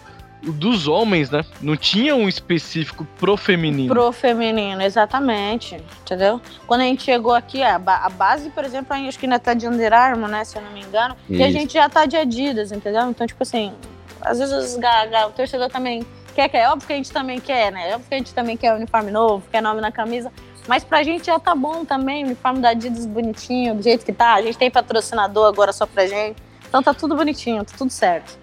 [0.46, 1.44] o dos homens, né?
[1.60, 3.94] Não tinha um específico pro feminino.
[3.94, 5.76] Pro feminino, exatamente.
[6.02, 6.40] Entendeu?
[6.66, 9.54] Quando a gente chegou aqui, a, ba- a base, por exemplo, acho que ainda tá
[9.54, 10.44] de Under Armour, né?
[10.44, 11.16] Se eu não me engano.
[11.28, 11.58] E a Isso.
[11.58, 13.08] gente já tá de Adidas, entendeu?
[13.08, 13.72] Então, tipo assim,
[14.20, 16.58] às vezes o torcedor também quer, quer.
[16.64, 17.90] É óbvio que a gente também quer, né?
[17.90, 20.30] É óbvio que a gente também quer uniforme novo, quer nome na camisa.
[20.68, 24.12] Mas pra gente já tá bom também, o uniforme da Adidas bonitinho, do jeito que
[24.12, 24.34] tá.
[24.34, 26.36] A gente tem patrocinador agora só pra gente.
[26.68, 28.38] Então tá tudo bonitinho, tá tudo certo.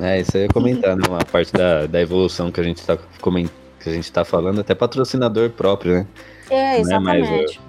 [0.00, 1.02] É, isso aí eu ia comentar, né?
[1.08, 4.60] Uma parte da, da evolução que a gente tá comen- que a gente tá falando,
[4.60, 6.06] até patrocinador próprio, né?
[6.50, 7.60] É, é exatamente.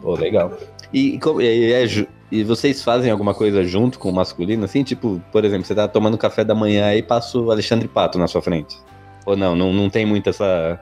[0.00, 0.56] Pô, legal.
[0.92, 4.82] E, e, é e vocês fazem alguma coisa junto com o masculino, assim?
[4.82, 8.26] Tipo, por exemplo, você tá tomando café da manhã aí passa o Alexandre Pato na
[8.26, 8.76] sua frente.
[9.26, 10.80] Ou não, não, não tem muito essa.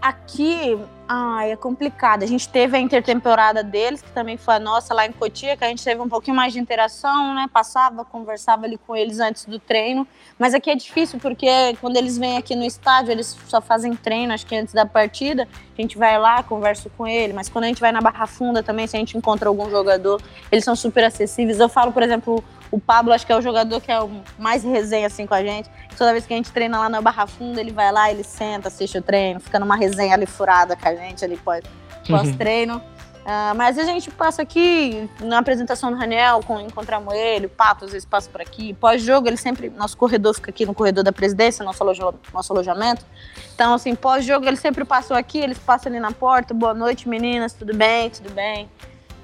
[0.00, 2.22] Aqui, ai, é complicado.
[2.22, 5.64] A gente teve a intertemporada deles, que também foi a nossa lá em Cotia, que
[5.64, 7.48] a gente teve um pouquinho mais de interação, né?
[7.52, 10.06] Passava, conversava ali com eles antes do treino.
[10.38, 14.32] Mas aqui é difícil, porque quando eles vêm aqui no estádio, eles só fazem treino,
[14.32, 15.48] acho que antes da partida.
[15.76, 17.32] A gente vai lá, conversa com ele.
[17.32, 20.22] Mas quando a gente vai na Barra Funda também, se a gente encontra algum jogador,
[20.50, 21.58] eles são super acessíveis.
[21.58, 22.42] Eu falo, por exemplo,
[22.74, 25.42] o Pablo, acho que é o jogador que é o mais resenha assim com a
[25.42, 25.70] gente.
[25.96, 28.68] Toda vez que a gente treina lá na Barra Funda, ele vai lá, ele senta,
[28.68, 31.62] assiste o treino, fica numa resenha ali furada com a gente ali pós-
[32.08, 32.82] pós-treino.
[33.26, 37.46] Ah, mas às vezes a gente passa aqui na apresentação do Raniel, com, encontramos ele,
[37.46, 38.74] o Pato às vezes passa por aqui.
[38.74, 39.70] Pós-jogo, ele sempre.
[39.70, 43.02] Nosso corredor fica aqui no corredor da presidência, nosso, aloja- nosso alojamento.
[43.54, 46.52] Então, assim, pós-jogo, ele sempre passou aqui, eles passam ali na porta.
[46.52, 48.10] Boa noite, meninas, tudo bem?
[48.10, 48.68] Tudo bem?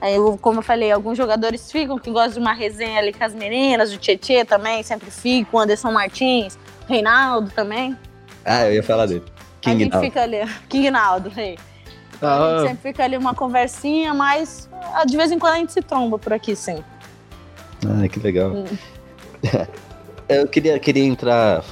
[0.02, 3.34] Eu- como eu falei, alguns jogadores ficam que gostam de uma resenha ali com as
[3.34, 6.58] meninas, o Tietê também sempre fica, o Anderson Martins,
[6.88, 7.96] o Reinaldo também.
[8.44, 9.24] Ah, eu ia falar dele.
[9.28, 10.00] a King gente Now.
[10.02, 10.38] fica ali,
[10.70, 11.58] King Naldo, rei.
[12.16, 15.54] Então, a gente Ah, sempre fica ali uma conversinha, mas ah, de vez em quando
[15.54, 16.82] a gente se tromba por aqui, sim.
[17.86, 18.52] Ah, que legal.
[18.52, 18.64] Hum.
[20.28, 21.62] eu queria, queria entrar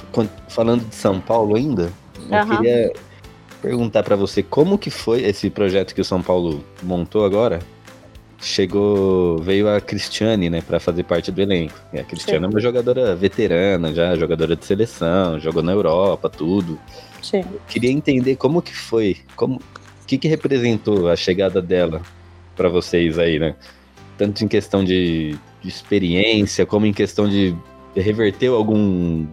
[0.47, 1.91] falando de São Paulo ainda.
[2.29, 2.57] Eu Aham.
[2.57, 2.93] queria
[3.61, 7.59] perguntar pra você como que foi esse projeto que o São Paulo montou agora.
[8.41, 11.73] Chegou, veio a Cristiane, né, para fazer parte do elenco.
[11.91, 12.45] E a Cristiane Sim.
[12.45, 16.79] é uma jogadora veterana, já jogadora de seleção, jogou na Europa, tudo.
[17.21, 17.43] Sim.
[17.67, 22.01] Queria entender como que foi, como, o que que representou a chegada dela
[22.55, 23.55] pra vocês aí, né?
[24.17, 27.55] Tanto em questão de, de experiência, como em questão de
[27.95, 29.25] reverteu algum,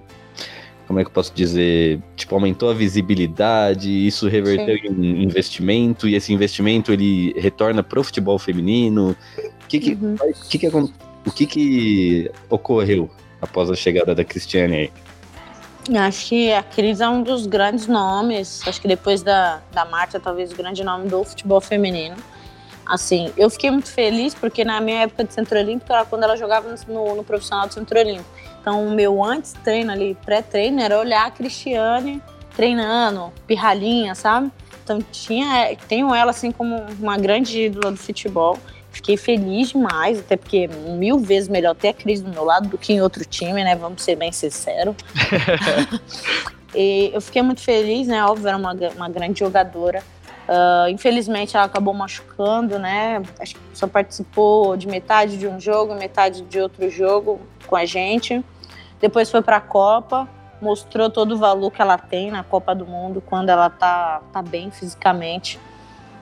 [0.86, 6.14] como é que eu posso dizer, tipo aumentou a visibilidade, isso reverteu em investimento e
[6.14, 9.16] esse investimento ele retorna pro futebol feminino.
[9.36, 10.16] O que que, Uhum.
[10.48, 13.10] que que o que que ocorreu
[13.42, 14.90] após a chegada da Cristiane aí?
[15.94, 18.62] Acho que a Cris é um dos grandes nomes.
[18.66, 22.16] Acho que depois da, da Marta, talvez o grande nome do futebol feminino.
[22.84, 26.36] Assim, eu fiquei muito feliz porque na minha época de Centro Olímpico era quando ela
[26.36, 28.28] jogava no, no profissional do Centro Olímpico.
[28.66, 32.20] Então, o meu antes treino ali, pré-treino, era olhar a Cristiane
[32.56, 34.50] treinando, pirralhinha, sabe?
[34.82, 38.58] Então, tinha, tenho ela assim como uma grande ídola do futebol.
[38.90, 42.76] Fiquei feliz demais, até porque mil vezes melhor ter a Cris do meu lado do
[42.76, 43.76] que em outro time, né?
[43.76, 44.96] Vamos ser bem sinceros.
[46.78, 48.22] E eu fiquei muito feliz, né?
[48.22, 50.02] Óbvio, era uma, uma grande jogadora.
[50.48, 53.22] Ah, infelizmente, ela acabou machucando, né?
[53.40, 57.86] Acho que só participou de metade de um jogo, metade de outro jogo com a
[57.86, 58.44] gente.
[59.00, 60.28] Depois foi para a Copa,
[60.60, 64.42] mostrou todo o valor que ela tem na Copa do Mundo quando ela tá, tá
[64.42, 65.60] bem fisicamente.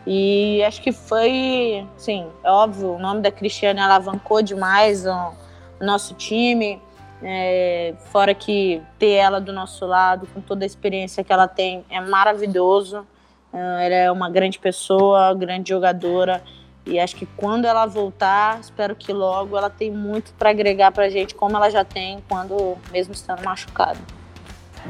[0.07, 5.33] E acho que foi, sim, é óbvio, o nome da Cristiane alavancou demais o,
[5.81, 6.81] o nosso time.
[7.23, 11.85] É, fora que ter ela do nosso lado, com toda a experiência que ela tem,
[11.89, 13.07] é maravilhoso.
[13.51, 16.43] Ah, ela é uma grande pessoa, grande jogadora.
[16.87, 21.09] E acho que quando ela voltar, espero que logo, ela tem muito para agregar pra
[21.09, 23.99] gente, como ela já tem quando mesmo estando machucada.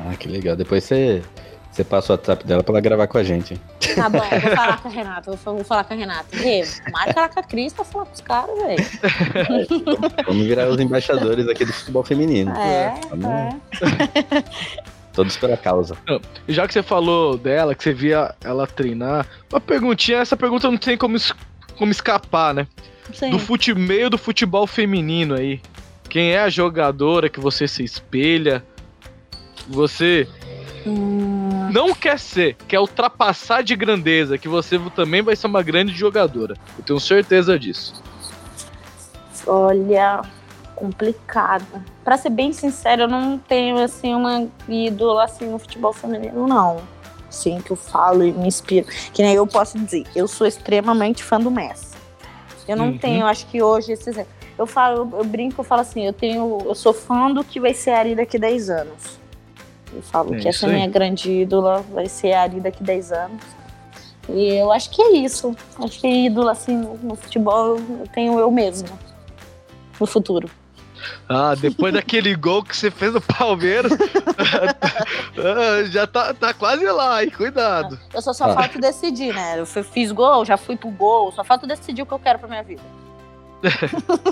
[0.04, 0.57] Ah, que legal.
[0.57, 1.22] Depois você,
[1.71, 3.54] você passa o WhatsApp dela pra ela gravar com a gente.
[3.54, 3.60] hein?
[3.94, 6.29] Tá bom, eu vou falar com a Renata, vou, vou falar com a Renata.
[6.92, 8.85] Marca ela com a Cris pra falar com os caras, velho.
[10.27, 12.52] Vamos virar os embaixadores aqui do futebol feminino.
[12.56, 14.44] É, é.
[15.12, 15.96] Todos pela causa.
[16.48, 20.77] já que você falou dela, que você via ela treinar, uma perguntinha, essa pergunta não
[20.77, 21.16] tem como,
[21.77, 22.66] como escapar, né?
[23.12, 23.31] Sim.
[23.31, 25.60] Do fute meio do futebol feminino aí.
[26.08, 28.64] Quem é a jogadora que você se espelha?
[29.68, 30.29] Você
[30.87, 35.94] Hum, não quer ser, quer ultrapassar de grandeza, que você também vai ser uma grande
[35.94, 36.56] jogadora.
[36.79, 37.94] Eu tenho certeza disso.
[39.46, 40.22] olha,
[40.75, 41.64] Complicado.
[42.02, 46.79] Pra ser bem sincero, eu não tenho assim uma ídola assim no futebol feminino, não.
[47.35, 48.87] Sim, que eu falo e me inspiro.
[49.12, 51.94] Que nem eu posso dizer, eu sou extremamente fã do Messi.
[52.66, 52.98] Eu não Uhum.
[52.98, 54.16] tenho, acho que hoje esses.
[54.56, 57.74] Eu falo, eu brinco, eu falo assim, eu tenho, eu sou fã do que vai
[57.74, 59.18] ser a Ari daqui 10 anos.
[59.92, 60.72] Eu falo É que essa aí.
[60.74, 63.42] minha grande ídola vai ser a Ari daqui 10 anos.
[64.28, 65.54] E eu acho que é isso.
[65.78, 68.88] Acho que ídola assim no futebol eu tenho eu mesma
[70.00, 70.48] no futuro.
[71.29, 73.92] Ah, depois daquele gol que você fez no Palmeiras,
[75.38, 77.31] ah, já tá, tá quase lá, hein?
[77.31, 77.98] Cuidado.
[78.13, 78.55] Eu só só Ah.
[78.55, 79.59] falta decidir, né?
[79.59, 82.48] Eu fiz gol, já fui pro gol, só falta decidir o que eu quero pra
[82.48, 82.83] minha vida.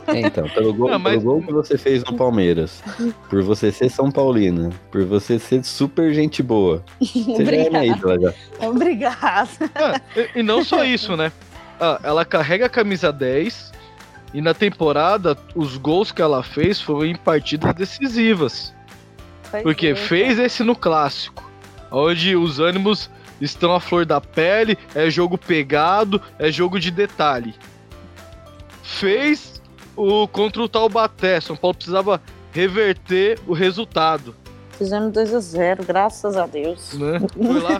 [0.08, 2.82] É, então, pelo gol, Não, mas- pelo gol que você fez no Palmeiras,
[3.30, 8.66] por você ser São Paulina, por você ser super gente boa, você já é.
[8.66, 9.48] Obrigada.
[9.74, 11.32] Ah, e, e não só isso, né?
[11.80, 13.72] Ah, ela carrega a camisa 10
[14.32, 18.74] e na temporada os gols que ela fez foram em partidas decisivas.
[19.50, 21.50] Pois Porque é, fez esse no clássico,
[21.90, 23.10] onde os ânimos
[23.40, 27.54] estão à flor da pele, é jogo pegado, é jogo de detalhe.
[28.82, 29.60] Fez
[29.96, 32.20] o contra o Taubaté, São Paulo precisava
[32.52, 34.34] reverter o resultado,
[34.82, 36.94] Fizemos 2x0, graças a Deus.
[36.94, 37.20] né?
[37.32, 37.78] Foi lá,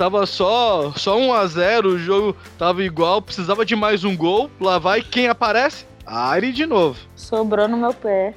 [0.00, 4.50] tava só só 1 a 0, o jogo tava igual, precisava de mais um gol,
[4.58, 5.84] lá vai quem aparece?
[6.06, 6.98] Ari de novo.
[7.14, 8.32] Sobrou no meu pé.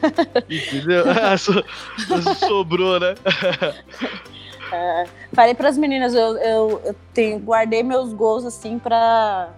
[0.50, 1.04] Entendeu?
[1.40, 1.64] So-
[2.46, 3.14] Sobrou, né?
[5.32, 9.48] Falei pras meninas, eu, eu, eu tenho, guardei meus gols assim para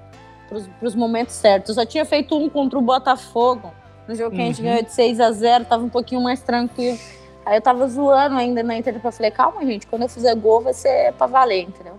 [0.80, 1.70] os momentos certos.
[1.70, 3.74] Eu só tinha feito um contra o Botafogo,
[4.06, 4.66] no jogo que a gente Uhum.
[4.68, 6.96] ganhou de 6 a 0 tava um pouquinho mais tranquilo.
[7.48, 10.60] Aí eu tava zoando ainda na internet, eu falei, calma, gente, quando eu fizer gol
[10.60, 11.94] vai ser pra valer, entendeu?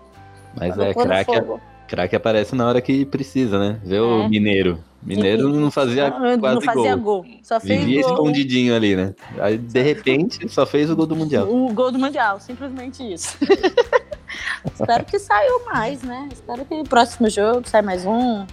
[0.55, 1.59] Mas é, não craque, fogo.
[1.87, 3.79] craque aparece na hora que precisa, né?
[3.83, 4.29] Vê o É.
[4.29, 4.77] Mineiro.
[5.01, 7.23] Mineiro não fazia Eu quase não fazia gol.
[7.23, 7.25] gol.
[7.41, 8.11] Só fez Vivia gol.
[8.11, 9.15] escondidinho ali, né?
[9.39, 11.49] Aí, de repente, só fez o gol do Mundial.
[11.51, 13.35] O gol do Mundial, simplesmente isso.
[14.71, 16.29] Espero que saiu mais, né?
[16.31, 18.45] Espero que no próximo jogo saia mais um.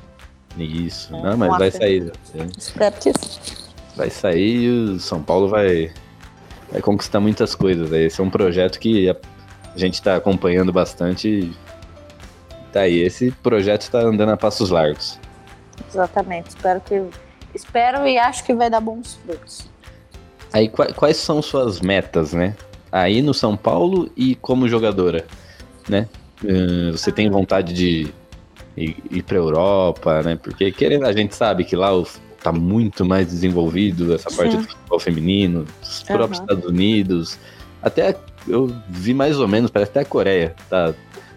[0.57, 1.14] Isso.
[1.14, 2.11] É, Não, mas vai sair.
[2.57, 3.12] Espero que
[3.94, 5.90] Vai sair e o São Paulo vai,
[6.70, 7.92] vai conquistar muitas coisas.
[7.92, 8.04] aí.
[8.06, 9.16] Esse é um projeto que a
[9.78, 11.50] gente tá acompanhando bastante.
[12.72, 15.18] Tá aí, esse projeto tá andando a passos largos.
[15.88, 16.50] Exatamente.
[16.50, 17.02] Espero que.
[17.54, 19.68] Espero e acho que vai dar bons frutos.
[20.52, 22.54] Aí, qua- quais são suas metas, né?
[22.92, 25.24] Aí no São Paulo e como jogadora,
[25.88, 26.08] né?
[26.44, 28.12] Eh, Você tem vontade de
[28.76, 30.36] ir, ir pra Europa, né?
[30.42, 32.06] Porque querendo, a gente sabe que lá o-
[32.43, 34.59] tá muito mais desenvolvido essa parte Sim.
[34.59, 36.16] do futebol feminino, os Aham.
[36.18, 37.39] próprios Estados Unidos.
[37.82, 38.16] Até
[38.47, 40.55] eu vi mais ou menos, parece até a Coreia.
[40.68, 40.95] Tá,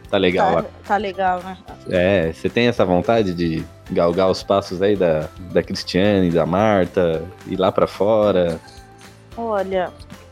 [0.10, 0.64] tá legal lá.
[0.64, 1.58] Tá, tá legal, né?
[1.89, 7.24] É, você tem essa vontade de galgar os passos aí da, da Cristiane, da Marta,
[7.47, 8.60] ir lá pra fora?
[9.36, 9.91] Olha,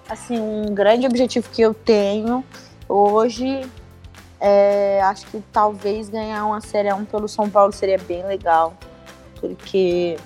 [0.09, 2.43] assim, um grande objetivo que eu tenho
[2.87, 3.67] hoje
[4.39, 8.73] é, acho que talvez ganhar uma Série 1 pelo São Paulo seria bem legal.
[9.39, 10.17] Porque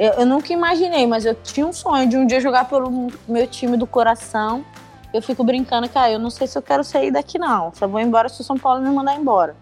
[0.00, 3.46] eu, eu nunca imaginei, mas eu tinha um sonho de um dia jogar pelo meu
[3.46, 4.64] time do coração.
[5.12, 7.70] Eu fico brincando que, ah, eu não sei se eu quero sair daqui, não.
[7.74, 9.54] Só vou embora se o São Paulo me mandar embora.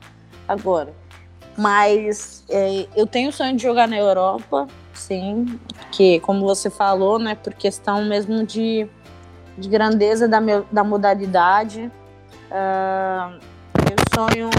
[0.46, 0.94] Agora.
[1.56, 5.58] Mas é, eu tenho o sonho de jogar na Europa, sim.
[5.90, 8.88] Que, como você falou, né, por questão mesmo de,
[9.56, 11.90] de grandeza da, meu, da modalidade.
[13.74, 14.50] Meu sonho,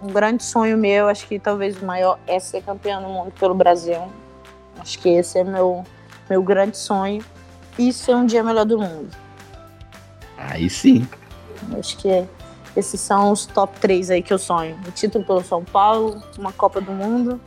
[0.00, 3.52] um grande sonho meu, acho que talvez o maior, é ser campeão do mundo pelo
[3.56, 4.00] Brasil.
[4.88, 5.84] Acho que esse é meu,
[6.30, 7.22] meu grande sonho.
[7.78, 9.10] E ser um dia melhor do mundo.
[10.38, 11.06] Aí sim.
[11.78, 12.26] Acho que é-
[12.74, 14.78] esses são os top 3 aí que eu sonho.
[14.88, 17.38] O título pelo São Paulo, uma Copa do Mundo.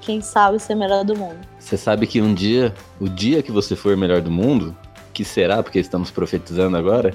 [0.00, 1.38] Quem sabe ser melhor do mundo.
[1.56, 4.76] Você sabe que um dia, o dia que você for melhor do mundo,
[5.14, 7.14] que será, porque estamos profetizando agora,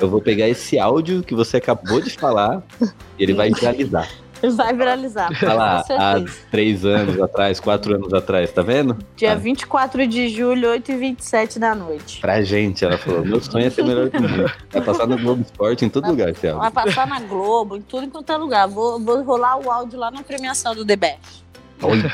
[0.00, 2.86] eu vou pegar esse áudio que você acabou de falar e
[3.22, 4.08] ele vai viralizar.
[4.56, 5.30] Vai viralizar.
[5.40, 6.14] Vai lá, há
[6.50, 8.98] três anos atrás, quatro anos atrás, tá vendo?
[9.16, 12.20] Dia Ah, 24 de julho, 8 e 27 da noite.
[12.20, 14.52] Pra gente, ela falou, meu sonho é ser melhor do mundo.
[14.70, 16.60] Vai passar no Globo Esporte em todo lugar esse áudio.
[16.60, 18.66] Vai passar na Globo, em tudo enquanto é lugar.
[18.68, 21.42] Vou, vou rolar o áudio lá na premiação do DBF.
[21.84, 22.04] Olha,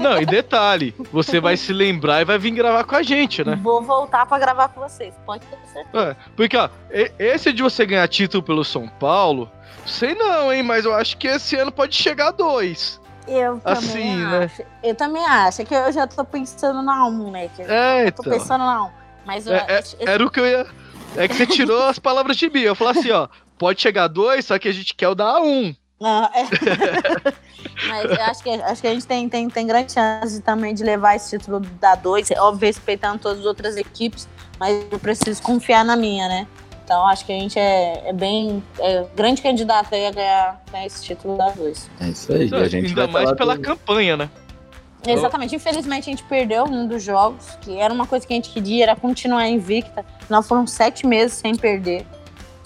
[0.00, 3.56] Não, e detalhe, você vai se lembrar e vai vir gravar com a gente, né?
[3.62, 5.14] Vou voltar pra gravar com vocês.
[5.24, 6.10] Pode ter certeza.
[6.10, 6.68] É, porque, ó,
[7.18, 9.48] esse de você ganhar título pelo São Paulo,
[9.86, 13.00] sei não, hein, mas eu acho que esse ano pode chegar a dois.
[13.26, 14.44] Eu também Assim, né?
[14.44, 14.62] acho.
[14.82, 15.62] Eu também acho.
[15.62, 17.48] É que eu já tô pensando na 1, né?
[17.56, 18.38] Que É, eu tô então.
[18.38, 18.90] pensando na 1.
[19.24, 20.66] Mas eu, É, é, esse- era o que eu ia.
[21.16, 22.60] É que você tirou as palavras de mim.
[22.60, 23.28] Eu falei assim, ó,
[23.58, 25.74] pode chegar a dois, só que a gente quer o da um.
[26.02, 26.44] Ah, é.
[27.88, 30.84] Mas eu acho que, acho que a gente tem, tem, tem grande chance também de
[30.84, 34.28] levar esse título da 2, óbvio, respeitando todas as outras equipes,
[34.58, 36.46] mas eu preciso confiar na minha, né?
[36.84, 40.86] Então acho que a gente é, é bem é grande candidato aí a ganhar, ganhar
[40.86, 41.90] esse título da 2.
[42.00, 42.50] É isso aí.
[42.50, 44.30] Não, a gente Ainda vai mais falar pela do- campanha, né?
[45.06, 45.54] Exatamente.
[45.54, 48.84] Infelizmente a gente perdeu um dos jogos, que era uma coisa que a gente queria,
[48.84, 50.04] era continuar invicta.
[50.28, 52.06] Não foram sete meses sem perder,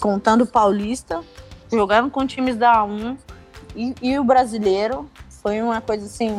[0.00, 1.20] contando o Paulista,
[1.70, 3.16] jogando com times da A1
[3.74, 5.08] e, e o brasileiro.
[5.42, 6.32] Foi uma coisa assim.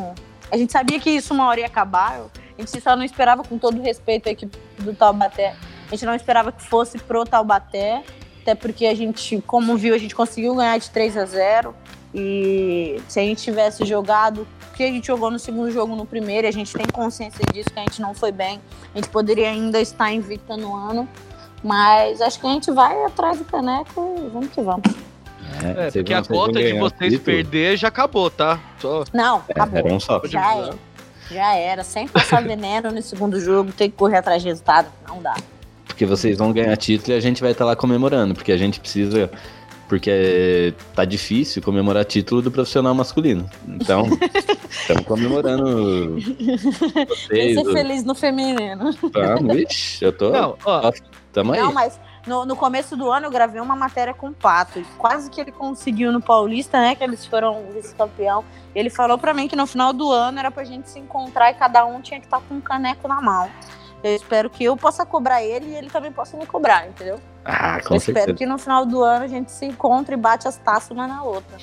[0.52, 2.20] A gente sabia que isso uma hora ia acabar.
[2.58, 5.56] A gente só não esperava, com todo respeito à equipe do Taubaté,
[5.90, 8.04] a gente não esperava que fosse pro Taubaté,
[8.42, 11.76] até porque a gente, como viu, a gente conseguiu ganhar de 3 a 0
[12.14, 16.06] e se a gente tivesse jogado o que a gente jogou no segundo jogo no
[16.06, 18.62] primeiro, e a gente tem consciência disso, que a gente não foi bem,
[18.94, 21.08] a gente poderia ainda estar invicta no ano,
[21.64, 25.10] mas acho que a gente vai atrás do caneco e vamos que vamos.
[25.64, 27.26] É, vocês porque a cota de vocês título.
[27.26, 28.60] perder já acabou, tá?
[28.80, 29.04] Só...
[29.14, 29.80] Não, acabou.
[29.80, 30.22] Era um só.
[30.26, 30.76] Já era.
[31.30, 31.84] Já era.
[31.84, 34.88] Sem passar veneno no segundo jogo, ter que correr atrás de resultado.
[35.08, 35.36] Não dá.
[36.00, 38.80] Porque vocês vão ganhar título e a gente vai estar lá comemorando, porque a gente
[38.80, 39.30] precisa.
[39.90, 43.50] Porque tá difícil comemorar título do profissional masculino.
[43.68, 44.06] Então,
[44.72, 46.16] estamos comemorando
[47.10, 47.58] vocês.
[47.58, 48.92] que ser feliz no feminino.
[49.12, 50.30] Vamos, ixi, eu tô.
[50.30, 50.90] Não, ó,
[51.34, 51.60] Tamo aí.
[51.60, 54.80] Não, mas no, no começo do ano eu gravei uma matéria com o Pato.
[54.80, 56.96] e Quase que ele conseguiu no Paulista, né?
[56.96, 58.46] Que eles foram vice-campeão.
[58.74, 61.56] Ele falou pra mim que no final do ano era pra gente se encontrar e
[61.56, 63.50] cada um tinha que estar com um caneco na mão.
[64.04, 67.20] Eu espero que eu possa cobrar ele e ele também possa me cobrar, entendeu?
[67.44, 70.48] Ah, com eu espero que no final do ano a gente se encontre e bate
[70.48, 71.58] as taças uma na outra.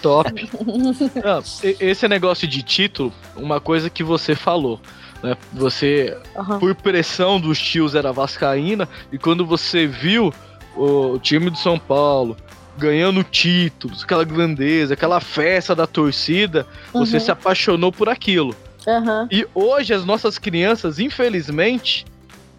[0.00, 0.30] top.
[1.80, 4.80] Esse negócio de título, uma coisa que você falou,
[5.22, 5.36] né?
[5.52, 6.58] Você, Aham.
[6.58, 10.32] por pressão dos tios, era vascaína, e quando você viu
[10.76, 12.36] o time do São Paulo
[12.78, 17.20] ganhando títulos, aquela grandeza, aquela festa da torcida, você Uhum.
[17.20, 18.56] se apaixonou por aquilo.
[18.86, 19.28] Aham.
[19.30, 22.04] E hoje as nossas crianças, infelizmente,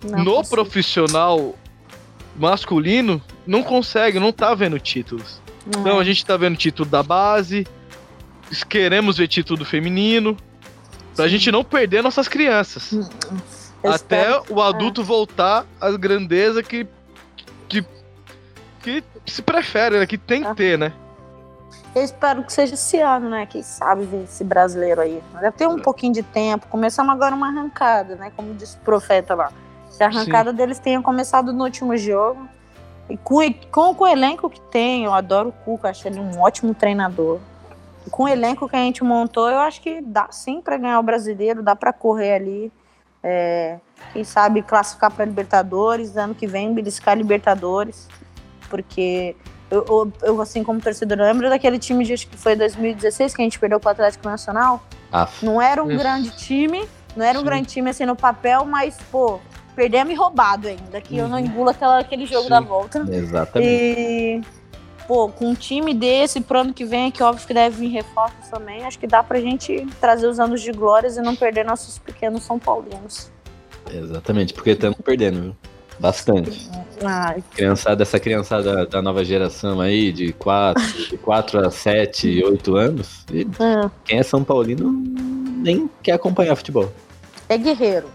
[0.04, 0.56] Não no consigo.
[0.56, 1.56] profissional
[2.36, 5.42] masculino, não consegue, não tá vendo títulos.
[5.66, 5.82] Não.
[5.82, 7.66] Então a gente tá vendo título da base,
[8.70, 10.36] queremos ver título do feminino,
[11.16, 12.92] pra gente não perder nossas crianças.
[13.84, 16.88] Eu Até espero- o adulto voltar à grandeza que,
[17.68, 17.86] que,
[18.82, 20.08] que se prefere, né?
[20.08, 20.50] Que tem Ah.
[20.50, 20.92] que ter, né?
[21.96, 23.46] Eu espero que seja esse ano, né?
[23.46, 25.22] Quem sabe ver esse brasileiro aí.
[25.40, 26.68] Deve ter um pouquinho de tempo.
[26.68, 28.32] Começamos agora uma arrancada, né?
[28.36, 29.52] Como disse o profeta lá.
[29.96, 32.48] Que a arrancada deles tenha começado no último jogo.
[33.08, 33.40] E com,
[33.72, 37.40] com, com o elenco que tem, eu adoro o Cuca, acho ele um ótimo treinador.
[38.10, 41.04] Com o elenco que a gente montou, eu acho que dá sim para ganhar o
[41.04, 42.72] brasileiro, dá para correr ali.
[43.22, 43.80] É,
[44.12, 48.10] quem sabe classificar para Libertadores, ano que vem beliscar Libertadores,
[48.70, 49.36] porque
[49.74, 53.36] eu, eu, eu, assim como torcedor, eu lembro daquele time de acho que foi 2016
[53.36, 54.86] que a gente perdeu para o Atlético Nacional.
[55.12, 55.44] Aff.
[55.44, 57.48] Não era um grande time, não era um Sim.
[57.48, 59.40] grande time assim no papel, mas pô,
[59.76, 62.50] perdemos e roubado ainda, que eu não engulo aquela, aquele jogo Sim.
[62.50, 63.04] da volta.
[63.10, 63.68] Exatamente.
[63.68, 64.42] E,
[65.08, 68.48] pô, com um time desse pro ano que vem, que óbvio que deve vir reforços
[68.50, 71.98] também, acho que dá pra gente trazer os anos de glórias e não perder nossos
[71.98, 73.32] pequenos São Paulinos.
[73.92, 75.56] Exatamente, porque estamos perdendo, viu?
[76.04, 76.70] Bastante.
[77.02, 82.76] Ai, Criançada, essa criançada da nova geração aí, de 4, de 4 a 7, 8
[82.76, 86.92] anos, e hum, quem é São Paulino nem quer acompanhar futebol.
[87.48, 88.08] é guerreiro.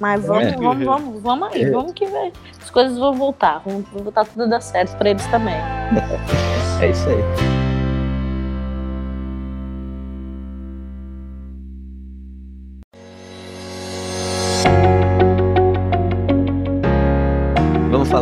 [0.00, 0.56] Mas vamos, É.
[0.56, 1.70] vamos, vamos, vamos aí, É.
[1.70, 2.32] vamos que vai.
[2.60, 5.54] As coisas vão voltar, vão vão voltar tudo a dar certo pra eles também.
[6.82, 7.65] É isso aí.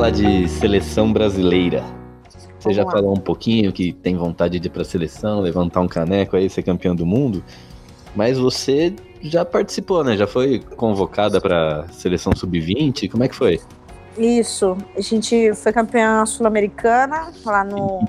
[0.04, 1.82] Falar de seleção brasileira.
[2.28, 2.90] Você Vamos já lá.
[2.90, 6.62] falou um pouquinho que tem vontade de ir pra seleção, levantar um caneco aí, ser
[6.62, 7.42] campeão do mundo.
[8.14, 10.14] Mas você já participou, né?
[10.14, 13.10] Já foi convocada pra seleção sub-20?
[13.10, 13.58] Como é que foi?
[14.18, 18.06] Isso, a gente foi campeã sul-americana lá no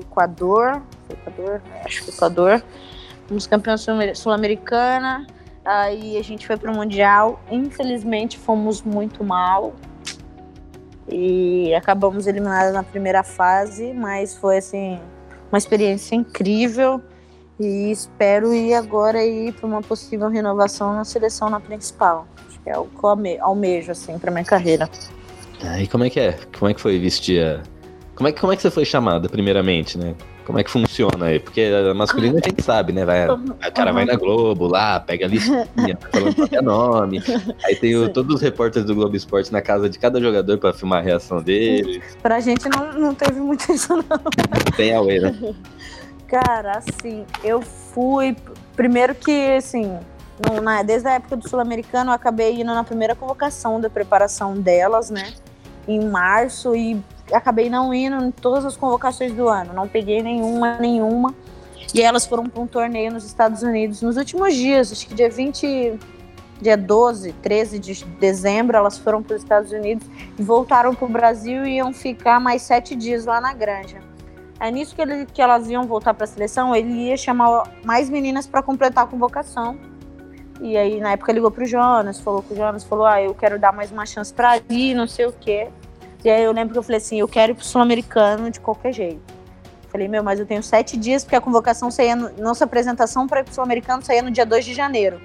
[0.00, 0.80] Equador.
[1.10, 1.60] Equador?
[1.74, 2.62] É, Acho que Equador.
[3.28, 5.26] Fomos campeã sul- sul-americana.
[5.62, 7.38] Aí a gente foi pro Mundial.
[7.50, 9.74] Infelizmente fomos muito mal.
[11.08, 14.98] E acabamos eliminados na primeira fase, mas foi assim
[15.50, 17.00] uma experiência incrível.
[17.60, 22.26] E espero ir agora ir para uma possível renovação na seleção na principal.
[22.48, 24.88] Acho que é o que eu almejo assim para minha carreira.
[25.62, 26.36] Aí como é que é?
[26.58, 27.62] Como é que foi vestir.
[28.16, 30.14] Como é que, como é que você foi chamada, primeiramente, né?
[30.44, 31.38] Como é que funciona aí?
[31.40, 33.04] Porque a masculina a gente sabe, né?
[33.04, 37.22] Vai, a cara vai na Globo lá, pega a listinha, vai falando até nome.
[37.64, 40.72] Aí tem o- todos os repórteres do Globo Esporte na casa de cada jogador pra
[40.74, 42.02] filmar a reação dele.
[42.22, 44.04] Pra gente não, não teve muito isso, não.
[44.04, 45.54] Não tem away, né?
[46.28, 48.36] Cara, assim, eu fui.
[48.76, 49.98] Primeiro que, assim,
[50.46, 54.54] no, na, desde a época do Sul-Americano, eu acabei indo na primeira convocação da preparação
[54.54, 55.32] delas, né?
[55.86, 57.00] Em março, e
[57.32, 59.72] acabei não indo em todas as convocações do ano.
[59.72, 61.34] Não peguei nenhuma, nenhuma.
[61.94, 65.30] E elas foram para um torneio nos Estados Unidos nos últimos dias, acho que dia
[65.30, 65.98] 20,
[66.60, 70.04] dia 12, 13 de dezembro, elas foram para os Estados Unidos
[70.36, 73.98] e voltaram para o Brasil e iam ficar mais sete dias lá na granja.
[74.58, 78.08] É nisso que, ele, que elas iam voltar para a seleção, ele ia chamar mais
[78.08, 79.78] meninas para completar a convocação.
[80.60, 83.58] E aí, na época, ligou pro Jonas, falou com o Jonas, falou: Ah, eu quero
[83.58, 85.68] dar mais uma chance para ir, não sei o quê.
[86.24, 88.92] E aí eu lembro que eu falei assim: Eu quero ir pro Sul-Americano de qualquer
[88.92, 89.34] jeito.
[89.94, 93.42] Falei, meu, mas eu tenho sete dias, porque a convocação saía, no, nossa apresentação para
[93.42, 95.20] ir pro Sul-Americano saía no dia 2 de janeiro.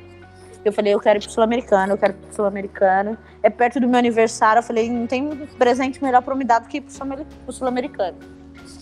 [0.64, 3.18] Eu falei, eu quero ir pro Sul-Americano, eu quero ir pro Sul-Americano.
[3.41, 5.28] É perto do meu aniversário, eu falei, não tem
[5.58, 8.20] presente melhor para me dar do que ir pro Sul-Americano.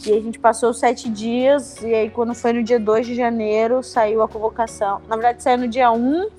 [0.05, 3.15] E aí a gente passou sete dias, e aí quando foi no dia 2 de
[3.15, 5.01] janeiro, saiu a convocação.
[5.07, 6.29] Na verdade, saiu no dia 1, um,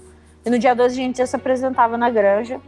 [0.44, 2.60] e no dia 2 a gente já se apresentava na granja.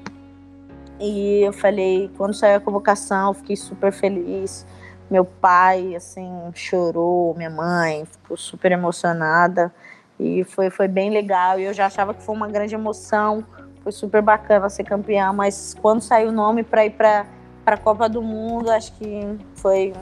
[1.00, 4.66] E eu falei, quando saiu a convocação, eu fiquei super feliz.
[5.10, 9.72] Meu pai, assim, chorou, minha mãe ficou super emocionada.
[10.18, 11.58] E foi, foi bem legal.
[11.58, 13.42] E eu já achava que foi uma grande emoção.
[13.82, 15.32] Foi super bacana ser campeã.
[15.32, 17.26] Mas quando saiu o nome para ir para
[17.64, 19.94] a Copa do Mundo, acho que foi,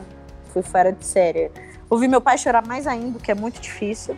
[0.46, 1.48] foi fora de série.
[1.88, 4.16] Ouvi meu pai chorar mais ainda, que é muito difícil.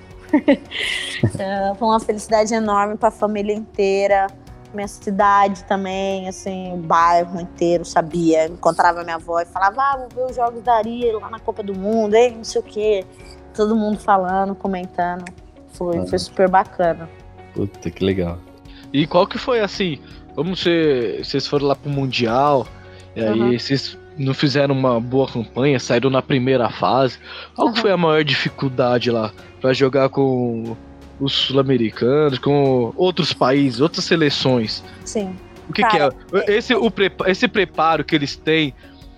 [1.38, 4.28] É, foi uma felicidade enorme para a família inteira
[4.74, 8.46] minha cidade também, assim, o bairro inteiro sabia.
[8.46, 11.62] Encontrava minha avó e falava, ah, vou ver os jogos da Aria lá na Copa
[11.62, 13.04] do Mundo, ei, não sei o quê.
[13.54, 15.24] Todo mundo falando, comentando.
[15.72, 16.06] Foi, ah.
[16.06, 17.08] foi super bacana.
[17.54, 18.38] Puta, que legal.
[18.92, 19.98] E qual que foi assim?
[20.34, 21.24] Vamos ser.
[21.24, 22.66] Vocês foram lá pro Mundial,
[23.14, 23.58] e aí uhum.
[23.58, 27.18] vocês não fizeram uma boa campanha, saíram na primeira fase.
[27.54, 27.76] Qual uhum.
[27.76, 30.76] foi a maior dificuldade lá para jogar com
[31.20, 34.82] os sul-americanos, com outros países, outras seleções.
[35.04, 35.36] Sim.
[35.68, 36.56] O que, Cara, que é?
[36.56, 36.92] Esse, o
[37.26, 38.74] esse preparo que eles têm,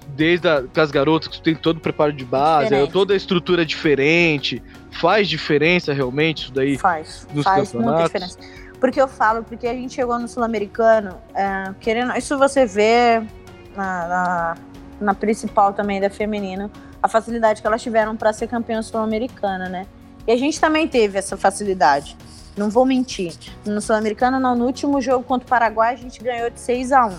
[0.09, 3.65] desde a, as garotas que tem todo o preparo de base, é, toda a estrutura
[3.65, 6.77] diferente, faz diferença realmente isso daí?
[6.77, 8.39] Faz, faz muita diferença.
[8.79, 12.17] Porque eu falo, porque a gente chegou no Sul-Americano, é, querendo.
[12.19, 13.23] Isso você vê
[13.77, 14.57] na, na,
[15.01, 16.71] na principal também da feminina,
[17.03, 19.87] a facilidade que elas tiveram para ser campeã sul-americana, né?
[20.27, 22.17] E a gente também teve essa facilidade.
[22.57, 23.35] Não vou mentir.
[23.65, 27.11] No Sul-Americano, no último jogo contra o Paraguai, a gente ganhou de 6 a 1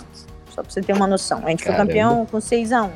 [0.50, 1.42] Só pra você ter uma noção.
[1.44, 1.84] A gente Caramba.
[1.84, 2.92] foi campeão com 6 a 1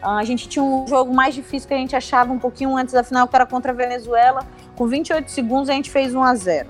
[0.00, 2.94] ah, A gente tinha um jogo mais difícil que a gente achava um pouquinho antes
[2.94, 4.46] da final, que era contra a Venezuela.
[4.76, 6.68] Com 28 segundos, a gente fez 1 a 0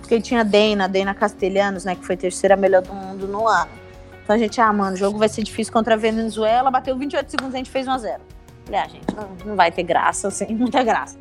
[0.00, 1.94] Porque tinha a Deina, a Deina Castelhanos, né?
[1.94, 3.70] Que foi terceira melhor do mundo no ano.
[4.22, 6.70] Então a gente, ah, mano, o jogo vai ser difícil contra a Venezuela.
[6.70, 8.20] Bateu 28 segundos, a gente fez 1 a 0
[8.66, 11.18] Falei, ah, gente, não, não vai ter graça, assim, muita graça.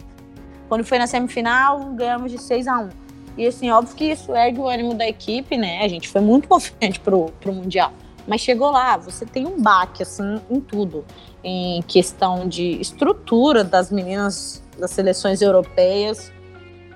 [0.73, 2.89] Quando foi na semifinal, ganhamos de 6 a 1
[3.37, 5.83] E assim, óbvio que isso ergue o ânimo da equipe, né?
[5.83, 7.93] A gente foi muito confiante pro, pro Mundial.
[8.27, 11.05] Mas chegou lá, você tem um baque, assim, em tudo.
[11.43, 16.31] Em questão de estrutura das meninas das seleções europeias,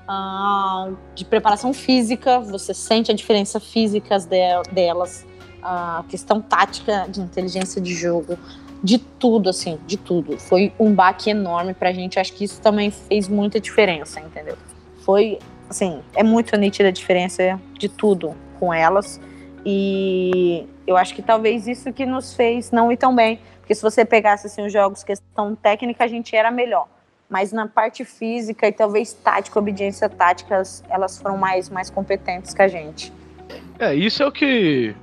[0.09, 4.17] uh, de preparação física, você sente a diferença física
[4.71, 5.23] delas,
[5.61, 8.39] a questão tática de inteligência de jogo
[8.83, 10.37] de tudo, assim, de tudo.
[10.37, 12.19] Foi um baque enorme pra gente.
[12.19, 14.57] Acho que isso também fez muita diferença, entendeu?
[15.03, 19.19] Foi, assim, é muito nítida a diferença de tudo com elas.
[19.65, 23.39] E eu acho que talvez isso que nos fez não ir tão bem.
[23.59, 26.87] Porque se você pegasse assim, os jogos, questão técnica, a gente era melhor.
[27.29, 32.61] Mas na parte física e talvez tática, obediência tática, elas foram mais, mais competentes que
[32.61, 33.11] a gente.
[33.77, 34.95] É, isso é o que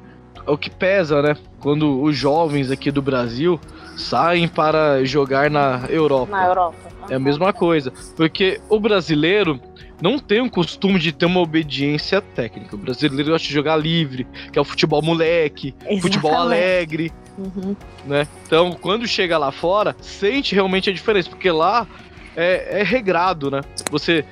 [0.46, 1.36] é o que pesa, né?
[1.60, 3.60] Quando os jovens aqui do Brasil
[3.96, 6.32] saem para jogar na Europa.
[6.32, 6.76] Na Europa.
[7.08, 7.92] É a mesma coisa.
[8.16, 9.60] Porque o brasileiro
[10.02, 12.74] não tem o costume de ter uma obediência técnica.
[12.74, 16.02] O brasileiro gosta de jogar livre, que é o futebol moleque, Exatamente.
[16.02, 17.12] futebol alegre.
[17.38, 17.76] Uhum.
[18.06, 18.26] Né?
[18.46, 21.86] Então, quando chega lá fora, sente realmente a diferença, porque lá
[22.36, 23.60] é, é regrado, né?
[23.90, 24.24] Você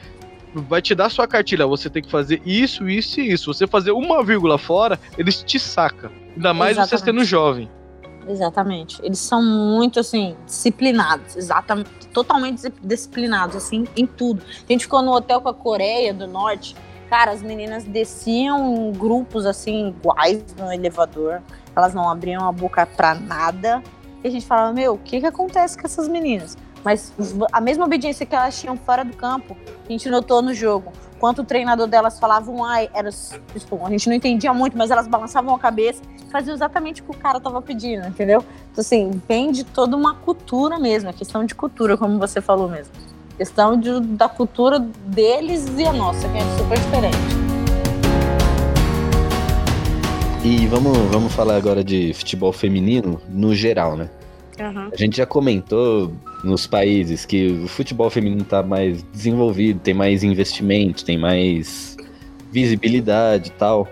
[0.54, 3.52] vai te dar sua cartilha, você tem que fazer isso, isso e isso.
[3.52, 6.10] Você fazer uma vírgula fora, eles te saca.
[6.34, 7.00] Ainda mais Exatamente.
[7.00, 7.70] você sendo jovem.
[8.28, 9.00] Exatamente.
[9.02, 11.36] Eles são muito, assim, disciplinados.
[11.36, 11.90] Exatamente.
[12.12, 14.42] Totalmente disciplinados, assim, em tudo.
[14.68, 16.76] A gente ficou no hotel com a Coreia do Norte.
[17.08, 21.42] Cara, as meninas desciam em grupos, assim, iguais no elevador.
[21.74, 23.82] Elas não abriam a boca pra nada.
[24.22, 26.56] E a gente falava, meu, o que que acontece com essas meninas?
[26.84, 27.12] Mas
[27.52, 29.56] a mesma obediência que elas tinham fora do campo,
[29.88, 30.92] a gente notou no jogo.
[31.20, 33.10] Quanto o treinador delas falava um ai, era,
[33.56, 36.02] tipo, a gente não entendia muito, mas elas balançavam a cabeça
[36.32, 38.42] faziam exatamente o que o cara tava pedindo, entendeu?
[38.72, 42.68] Então, assim, vem de toda uma cultura mesmo, a questão de cultura, como você falou
[42.68, 42.92] mesmo.
[43.36, 47.16] Questão de, da cultura deles e a nossa, que é super diferente.
[50.42, 54.08] E vamos, vamos falar agora de futebol feminino no geral, né?
[54.62, 54.88] Uhum.
[54.92, 56.12] A gente já comentou
[56.44, 61.96] nos países que o futebol feminino tá mais desenvolvido, tem mais investimento, tem mais
[62.50, 63.88] visibilidade e tal.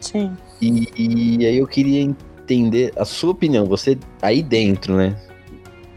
[0.00, 0.32] Sim.
[0.60, 5.16] E, e aí eu queria entender a sua opinião, você aí dentro, né?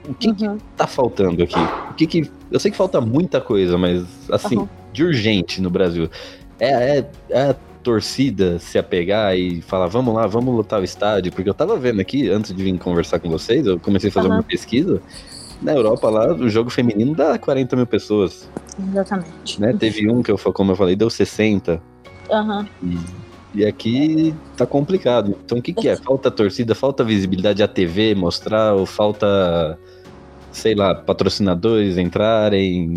[0.08, 0.58] O que, que Uhum.
[0.76, 1.60] tá faltando aqui?
[1.92, 2.32] O que que.
[2.50, 4.68] Eu sei que falta muita coisa, mas assim, Uhum.
[4.94, 6.10] de urgente no Brasil.
[6.60, 7.56] É, é, é
[7.88, 12.02] torcida se apegar e falar, vamos lá, vamos lotar o estádio, porque eu tava vendo
[12.02, 14.34] aqui, antes de vir conversar com vocês, eu comecei a fazer Uhum.
[14.34, 15.02] uma pesquisa.
[15.62, 18.50] Na Europa lá, o jogo feminino dá 40 mil pessoas,
[18.92, 19.62] Exatamente.
[19.62, 19.74] né?
[19.80, 21.82] Teve um que eu, como eu falei, deu 60.
[22.30, 22.68] Aham.
[23.56, 25.38] E aqui tá complicado.
[25.46, 25.96] Então o que, que é?
[25.96, 29.80] Falta torcida, falta visibilidade à TV mostrar, ou falta,
[30.52, 32.96] sei lá, patrocinadores entrarem.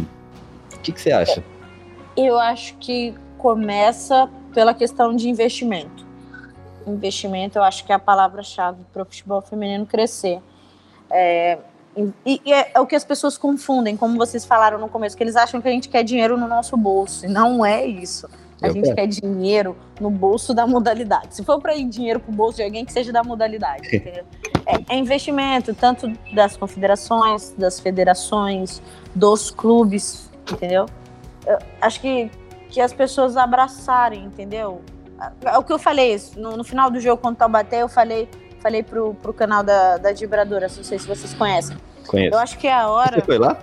[0.74, 1.44] O que, que você acha?
[2.16, 6.06] Eu acho que começa pela questão de investimento.
[6.86, 10.40] Investimento, eu acho que é a palavra-chave para o futebol feminino crescer.
[11.10, 11.58] É,
[12.24, 15.22] e, e é, é o que as pessoas confundem, como vocês falaram no começo, que
[15.22, 17.26] eles acham que a gente quer dinheiro no nosso bolso.
[17.26, 18.28] E não é isso.
[18.62, 18.96] A Eu gente quero.
[18.96, 21.34] quer dinheiro no bolso da modalidade.
[21.34, 24.24] Se for para ir dinheiro pro bolso de alguém, que seja da modalidade, entendeu?
[24.66, 28.82] É, é investimento, tanto das confederações, das federações,
[29.14, 30.86] dos clubes, entendeu?
[31.46, 32.30] Eu acho que,
[32.70, 34.80] que as pessoas abraçarem, entendeu?
[35.44, 38.28] É o que eu falei, no, no final do jogo, quando o Taubaté, eu falei,
[38.60, 41.76] falei pro, pro canal da, da Vibradora, não sei se vocês conhecem.
[42.06, 42.34] Conheço.
[42.34, 43.58] Eu acho que é a hora Você foi lá?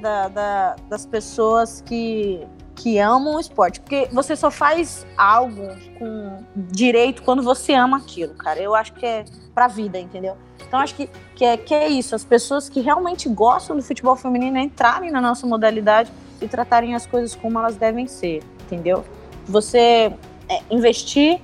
[0.00, 3.80] da- da- das pessoas que, que amam o esporte.
[3.80, 5.68] Porque você só faz algo
[5.98, 8.60] com direito quando você ama aquilo, cara.
[8.60, 9.24] Eu acho que é
[9.54, 10.36] pra vida, entendeu?
[10.66, 12.14] Então acho que, que, é, que é isso.
[12.14, 16.10] As pessoas que realmente gostam do futebol feminino entrarem na nossa modalidade
[16.42, 19.04] e tratarem as coisas como elas devem ser, entendeu?
[19.46, 20.12] Você
[20.48, 21.40] é, investir.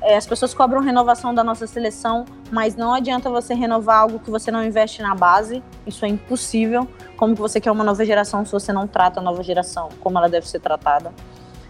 [0.00, 4.30] é, as pessoas cobram renovação da nossa seleção, mas não adianta você renovar algo que
[4.30, 5.62] você não investe na base.
[5.86, 6.88] Isso é impossível.
[7.16, 10.18] Como que você quer uma nova geração se você não trata a nova geração como
[10.18, 11.12] ela deve ser tratada?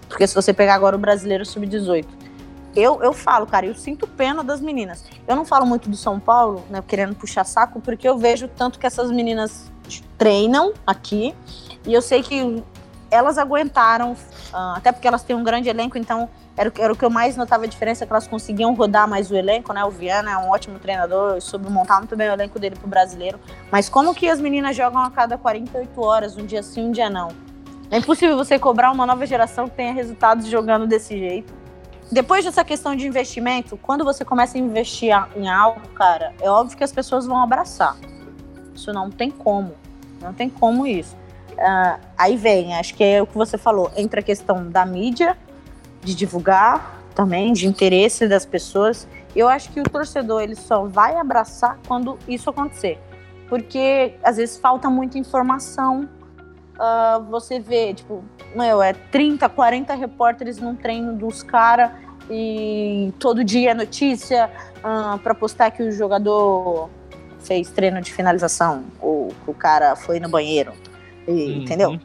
[0.09, 2.07] Porque se você pegar agora o brasileiro sub-18,
[2.74, 5.05] eu, eu falo, cara, eu sinto pena das meninas.
[5.27, 8.79] Eu não falo muito do São Paulo, né, querendo puxar saco, porque eu vejo tanto
[8.79, 9.72] que essas meninas
[10.18, 11.35] treinam aqui
[11.87, 12.62] e eu sei que
[13.11, 14.16] elas aguentaram,
[14.53, 17.37] ah, até porque elas têm um grande elenco, então era, era o que eu mais
[17.37, 19.84] notava a diferença, que elas conseguiam rodar mais o elenco, né?
[19.84, 23.39] O Viana é um ótimo treinador, soube montar muito bem o elenco dele pro brasileiro.
[23.70, 27.09] Mas como que as meninas jogam a cada 48 horas, um dia sim, um dia
[27.09, 27.28] não?
[27.91, 31.55] É impossível você cobrar uma nova geração que tenha resultados jogando desse jeito.
[32.11, 36.76] Depois dessa questão de investimento, quando você começa a investir em algo, cara, é óbvio
[36.76, 37.97] que as pessoas vão abraçar.
[38.74, 39.74] Isso não tem como.
[40.20, 41.16] Não tem como isso.
[41.59, 45.36] Ah, aí vem, acho que é o que você falou, entra a questão da mídia,
[46.02, 49.09] de divulgar também, de interesse das pessoas.
[49.34, 52.98] Eu acho que o torcedor ele só vai abraçar quando isso acontecer.
[53.48, 56.09] Porque às vezes falta muita informação.
[56.78, 58.22] Ah, você vê, tipo,
[58.54, 61.90] meu, é 30, 40 repórteres num treino dos caras
[62.28, 64.50] e todo dia é notícia
[65.22, 66.90] para postar que o jogador
[67.40, 70.72] fez treino de finalização ou que o cara foi no banheiro.
[71.27, 71.62] E, Uhum.
[71.62, 72.01] Entendeu?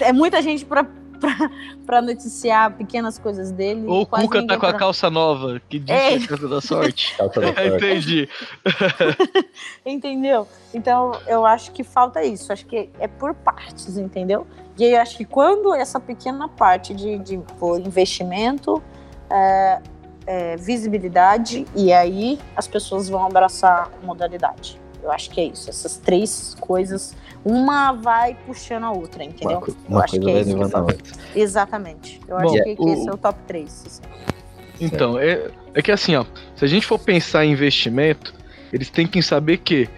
[0.00, 0.84] É muita gente pra,
[1.20, 1.50] pra,
[1.86, 3.84] pra noticiar pequenas coisas dele.
[3.86, 6.18] Ou o Cuca tá com a pra- calça nova, que diz Ei.
[6.18, 7.14] que é a casa da sorte.
[7.18, 7.66] Calça da sorte.
[7.76, 8.28] Entendi.
[9.84, 10.46] Entendeu?
[10.74, 12.52] Então, eu acho que falta isso.
[12.52, 14.46] Acho que é por partes, entendeu?
[14.78, 18.82] E aí, eu acho que quando essa pequena parte de, de pô, investimento,
[19.30, 19.80] é,
[20.26, 24.78] é, visibilidade, e aí as pessoas vão abraçar a modalidade.
[25.02, 25.70] Eu acho que é isso.
[25.70, 29.58] Essas três coisas, uma vai puxando a outra, entendeu?
[29.58, 30.96] Uma, uma acho coisa que é isso que a outra.
[31.34, 32.20] Exatamente.
[32.26, 34.02] Eu Bom, acho que, que o- esse é o top 3.
[34.80, 36.24] Então, é, é que assim, ó,
[36.54, 38.34] se a gente for pensar em investimento,
[38.72, 39.88] eles têm que saber que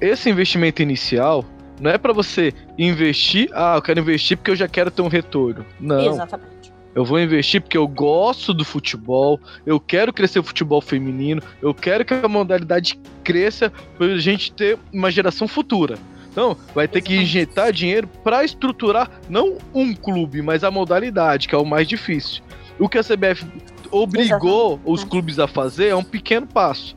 [0.00, 1.44] esse investimento inicial
[1.80, 5.08] não é pra você investir, ah, eu quero investir porque eu já quero ter um
[5.08, 5.64] retorno.
[5.80, 6.12] Não.
[6.12, 6.54] Exatamente.
[6.94, 11.74] Eu vou investir porque eu gosto do futebol, eu quero crescer o futebol feminino, eu
[11.74, 15.98] quero que a modalidade cresça pra gente ter uma geração futura.
[16.34, 21.54] Então, vai ter que injetar dinheiro para estruturar não um clube, mas a modalidade, que
[21.54, 22.42] é o mais difícil.
[22.76, 23.46] O que a CBF
[23.88, 24.80] obrigou Exatamente.
[24.84, 26.96] os clubes a fazer é um pequeno passo.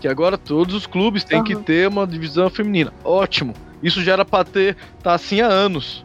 [0.00, 1.62] Que agora todos os clubes têm que Aham.
[1.62, 2.92] ter uma divisão feminina.
[3.04, 3.54] Ótimo.
[3.80, 6.04] Isso já era pra ter tá assim há anos.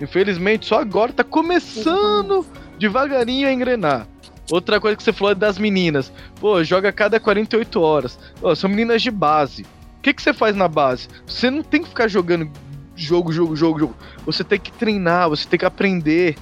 [0.00, 2.46] Infelizmente, só agora tá começando
[2.78, 4.08] devagarinho a engrenar.
[4.50, 6.10] Outra coisa que você falou é das meninas.
[6.40, 8.18] Pô, joga a cada 48 horas.
[8.40, 9.66] Pô, são meninas de base.
[10.04, 11.08] O que, que você faz na base?
[11.26, 12.50] Você não tem que ficar jogando
[12.94, 13.96] jogo, jogo, jogo, jogo.
[14.26, 16.36] Você tem que treinar, você tem que aprender.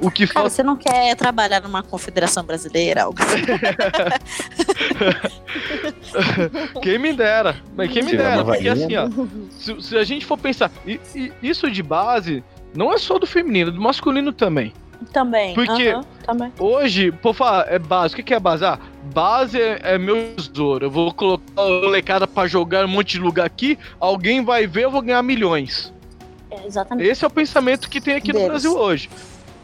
[0.00, 3.02] O que Cara, você não quer trabalhar numa confederação brasileira?
[3.02, 3.42] Algo assim?
[6.80, 7.56] Quem me dera.
[7.76, 8.44] Mas quem me Tirar dera.
[8.44, 9.08] Porque assim, ó.
[9.50, 13.26] Se, se a gente for pensar, i- i- isso de base não é só do
[13.26, 14.72] feminino, é do masculino também.
[15.12, 15.54] Também.
[15.54, 16.52] Porque- aham, também.
[16.58, 18.14] Hoje, por falar, é base.
[18.14, 18.64] O que que é base?
[18.64, 18.78] Ah,
[19.12, 20.86] base é, é meu tesouro.
[20.86, 24.84] Eu vou colocar a molecada pra jogar um monte de lugar aqui, alguém vai ver,
[24.84, 25.92] eu vou ganhar milhões.
[26.50, 27.08] É, exatamente.
[27.08, 28.46] Esse é o pensamento que tem aqui no.
[28.46, 29.10] Brasil hoje.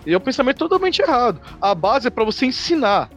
[0.05, 1.41] E é um pensamento totalmente errado.
[1.61, 3.09] A base é pra você ensinar,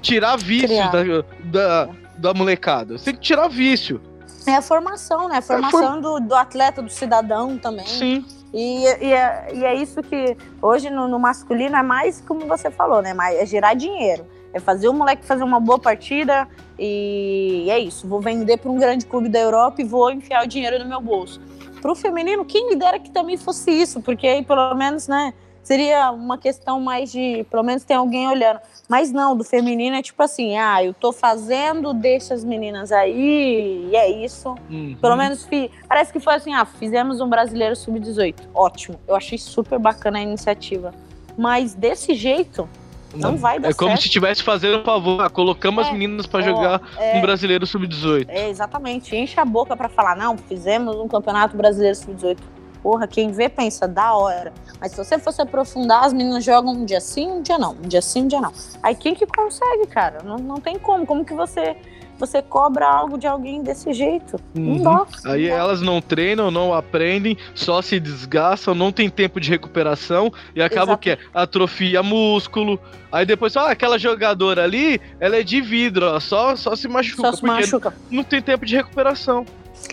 [0.00, 0.90] tirar vícios Criar.
[0.90, 2.96] da, da, da molecada.
[2.96, 4.00] Você tem que tirar vício.
[4.46, 5.38] É a formação, né?
[5.38, 7.86] A formação do, do atleta, do cidadão também.
[7.86, 8.24] Sim.
[8.52, 12.70] E, e, é, e é isso que hoje no, no masculino é mais como você
[12.70, 13.14] falou, né?
[13.14, 14.26] Mas é gerar dinheiro.
[14.52, 16.48] É fazer o moleque fazer uma boa partida
[16.78, 18.08] e é isso.
[18.08, 21.00] Vou vender para um grande clube da Europa e vou enfiar o dinheiro no meu
[21.00, 21.40] bolso.
[21.80, 25.32] Pro feminino, quem me dera que também fosse isso, porque aí pelo menos, né?
[25.70, 28.58] Seria uma questão mais de, pelo menos tem alguém olhando.
[28.88, 33.88] Mas não, do feminino é tipo assim, ah, eu tô fazendo, deixa as meninas aí,
[33.88, 34.56] e é isso.
[34.68, 34.96] Uhum.
[35.00, 35.46] Pelo menos
[35.86, 38.34] parece que foi assim, ah, fizemos um brasileiro sub-18.
[38.52, 38.98] Ótimo.
[39.06, 40.92] Eu achei super bacana a iniciativa.
[41.38, 42.68] Mas desse jeito,
[43.14, 44.00] não, vai dar É como certo.
[44.00, 45.20] se estivesse fazendo um favor.
[45.22, 47.16] Ah, colocamos as É, meninas pra ó, jogar é.
[47.16, 48.26] um brasileiro sub-18.
[48.28, 49.14] É, exatamente.
[49.14, 52.38] Enche a boca pra falar, não, fizemos um campeonato brasileiro sub-18.
[52.82, 54.52] Porra, quem vê pensa, da hora.
[54.80, 57.72] Mas se você fosse aprofundar, as meninas jogam um dia sim, um dia não.
[57.72, 58.52] Um dia sim, um dia não.
[58.82, 60.22] Aí quem que consegue, cara?
[60.24, 61.04] Não, não tem como.
[61.04, 61.76] Como que você,
[62.18, 64.40] você cobra algo de alguém desse jeito?
[64.56, 64.76] Uhum.
[64.76, 65.06] Não dá.
[65.26, 70.32] Aí não elas não treinam, não aprendem, só se desgastam, não tem tempo de recuperação
[70.54, 71.00] e acaba o Exato.
[71.02, 71.18] que?
[71.34, 72.80] Atrofia músculo.
[73.12, 77.22] Aí depois, ah, aquela jogadora ali, ela é de vidro, ó, só, só se machuca,
[77.30, 77.92] Só se machuca.
[78.10, 79.44] não tem tempo de recuperação.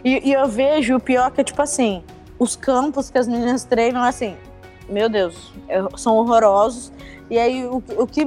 [0.03, 2.03] E, e eu vejo o pior que é tipo assim,
[2.39, 4.35] os campos que as meninas treinam, assim,
[4.89, 6.91] meu Deus, é- são horrorosos.
[7.29, 8.25] E aí o, o que,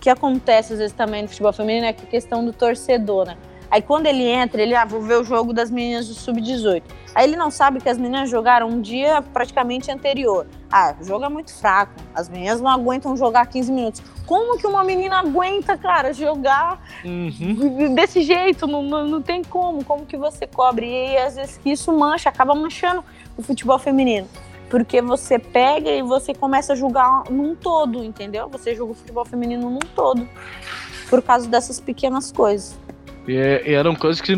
[0.00, 3.36] que acontece às vezes também no futebol feminino é a questão do torcedor, né?
[3.70, 6.82] Aí quando ele entra, ele, ah, vou ver o jogo das meninas do Sub-18.
[7.12, 10.46] Aí ele não sabe que as meninas jogaram um dia praticamente anterior.
[10.70, 11.92] Ah, o jogo é muito fraco.
[12.14, 14.02] As meninas não aguentam jogar 15 minutos.
[14.26, 17.94] Como que uma menina aguenta, cara, jogar Uhum.
[17.94, 20.86] desse jeito, não, não, não tem como, como que você cobre?
[20.86, 23.02] E aí, às vezes que isso mancha, acaba manchando
[23.36, 24.28] o futebol feminino.
[24.70, 28.48] Porque você pega e você começa a julgar num todo, entendeu?
[28.48, 30.26] Você julga o futebol feminino num todo.
[31.08, 32.76] Por causa dessas pequenas coisas.
[33.28, 34.34] E, é- e eram coisas que,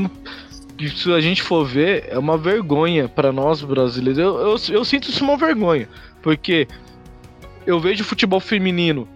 [0.95, 4.19] se a gente for ver, é uma vergonha pra nós brasileiros.
[4.19, 5.89] Eu, eu, eu sinto isso uma vergonha,
[6.23, 6.69] porque
[7.67, 9.09] eu vejo futebol feminino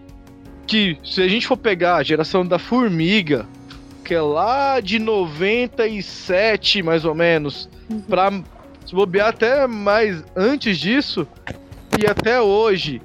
[0.65, 3.45] que, se a gente for pegar a geração da Formiga,
[4.03, 7.69] que é lá de 97, mais ou menos,
[8.07, 8.31] pra
[8.91, 11.25] se bobear até mais antes disso,
[11.97, 13.01] e até hoje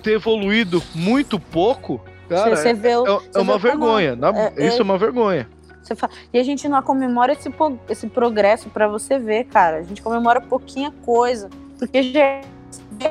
[0.00, 4.14] ter evoluído muito pouco, cara, você vê é, é você uma vê como- vergonha.
[4.14, 5.48] na- é- é- isso é uma vergonha.
[5.82, 7.52] Você fala- E a gente não comemora esse,
[7.88, 9.78] esse progresso pra você ver, cara.
[9.78, 11.50] A gente comemora pouquinha coisa.
[11.76, 12.40] Porque já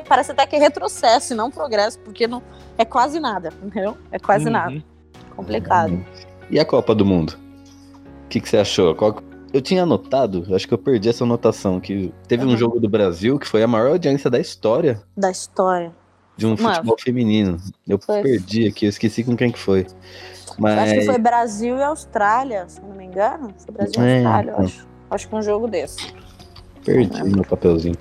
[0.08, 2.42] parece até que é retrocesso e não progresso, porque não
[2.78, 3.98] é quase nada, entendeu?
[4.10, 4.52] É quase Uhum.
[4.52, 4.82] nada.
[5.36, 6.02] Complicado.
[6.48, 7.36] E a Copa do Mundo?
[8.24, 8.94] O que, que você achou?
[8.94, 9.22] Qual-
[9.52, 12.56] Eu tinha anotado, acho que eu perdi essa anotação, que teve um Uhum.
[12.56, 15.92] jogo do Brasil que foi a maior audiência da história Da história.
[16.36, 16.74] de um Mano.
[16.74, 17.56] futebol feminino.
[17.88, 18.22] Eu Foi.
[18.22, 19.86] perdi aqui, eu esqueci com quem que foi.
[20.58, 23.52] Mas Acho que foi Brasil e Austrália, se não me engano.
[23.64, 24.64] Foi Brasil e É, Austrália, eu então.
[24.66, 24.86] acho.
[25.10, 26.14] Acho que um jogo desse.
[26.84, 27.96] perdi meu papelzinho.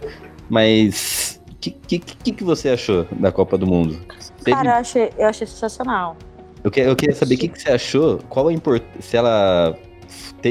[0.50, 4.00] Mas o que, que, que, você achou da Copa do Mundo?
[4.43, 6.16] Teve- Cara, eu achei, eu achei sensacional.
[6.64, 8.84] eu, que- eu queria saber o que, que você achou, qual a import...
[9.00, 9.76] se ela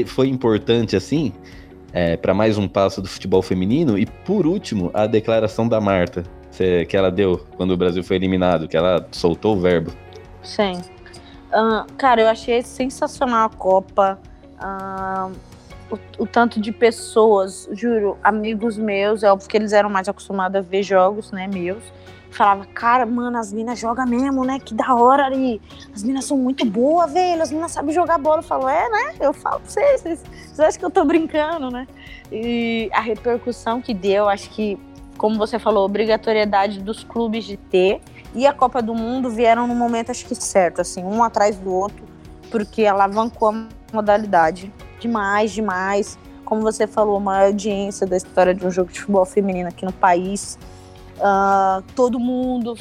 [0.05, 1.33] foi importante assim
[1.91, 6.23] é, para mais um passo do futebol feminino e por último a declaração da Marta
[6.89, 9.93] que ela deu quando o Brasil foi eliminado, que ela soltou o verbo.
[10.43, 10.81] Sim.
[11.51, 14.19] Ah, cara, eu achei sensacional a Copa.
[14.59, 15.29] Ah,
[15.89, 20.57] o, o tanto de pessoas, juro, amigos meus, é óbvio que eles eram mais acostumados
[20.57, 21.83] a ver jogos, né, meus.
[22.31, 24.59] Falava, cara, mano, as minas jogam mesmo, né?
[24.59, 25.61] Que da hora ali.
[25.93, 27.41] As minas são muito boas, velho.
[27.41, 28.39] As minas sabem jogar bola.
[28.39, 29.15] Eu falo, é, né?
[29.19, 30.01] Eu falo pra vocês.
[30.01, 31.87] Vocês, vocês acham que eu tô brincando, né?
[32.31, 34.77] E a repercussão que deu, acho que,
[35.17, 38.01] como você falou, obrigatoriedade dos clubes de ter
[38.33, 41.73] e a Copa do Mundo vieram no momento, acho que certo, assim, um atrás do
[41.73, 42.03] outro,
[42.51, 44.71] porque alavancou a modalidade.
[44.99, 46.17] Demais, demais.
[46.45, 49.93] Como você falou, maior audiência da história de um jogo de futebol feminino aqui no
[49.93, 50.59] país.
[51.21, 52.75] Ah, todo mundo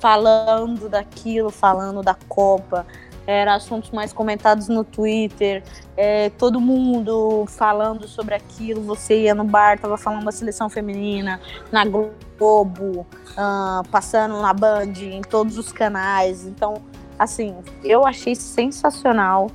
[0.00, 2.86] falando daquilo, falando da Copa.
[3.26, 5.62] era assuntos mais comentados no Twitter,
[5.98, 8.80] é, todo mundo falando sobre aquilo.
[8.84, 11.38] Você ia no bar, tava falando da seleção feminina,
[11.70, 16.46] na Globo, uh, passando na Band, em todos os canais.
[16.46, 16.82] Então,
[17.18, 19.50] assim, eu achei sensacional.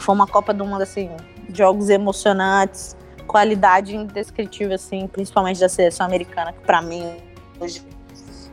[0.00, 1.08] Foi uma Copa do Mundo, assim,
[1.54, 2.96] jogos emocionantes,
[3.28, 7.27] qualidade indescritível, assim, principalmente da seleção americana, que para mim
[7.60, 7.82] hoje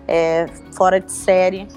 [0.07, 1.67] é fora de série.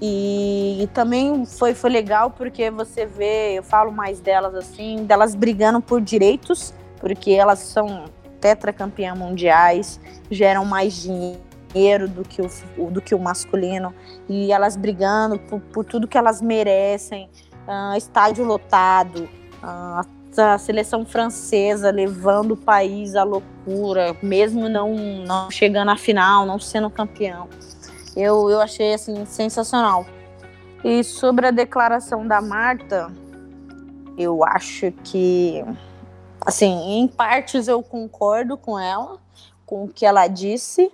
[0.00, 5.34] E, e, também foi, foi legal porque você vê, eu falo mais delas assim, delas
[5.34, 8.04] brigando por direitos, porque elas são
[8.38, 9.98] tetracampeãs mundiais,
[10.30, 13.94] geram mais dinheiro do que o, do que o masculino,
[14.28, 17.30] e elas brigando por, por tudo que elas merecem,
[17.66, 19.26] uh, estádio lotado,
[19.62, 20.06] uh,
[20.38, 26.58] a seleção francesa levando o país à loucura, mesmo não, não chegando à final, não
[26.58, 27.48] sendo campeão.
[28.16, 30.06] Eu, eu achei assim sensacional.
[30.84, 33.10] E sobre a declaração da Marta,
[34.16, 35.64] eu acho que
[36.46, 39.18] assim, em partes eu concordo com ela,
[39.66, 40.92] com o que ela disse,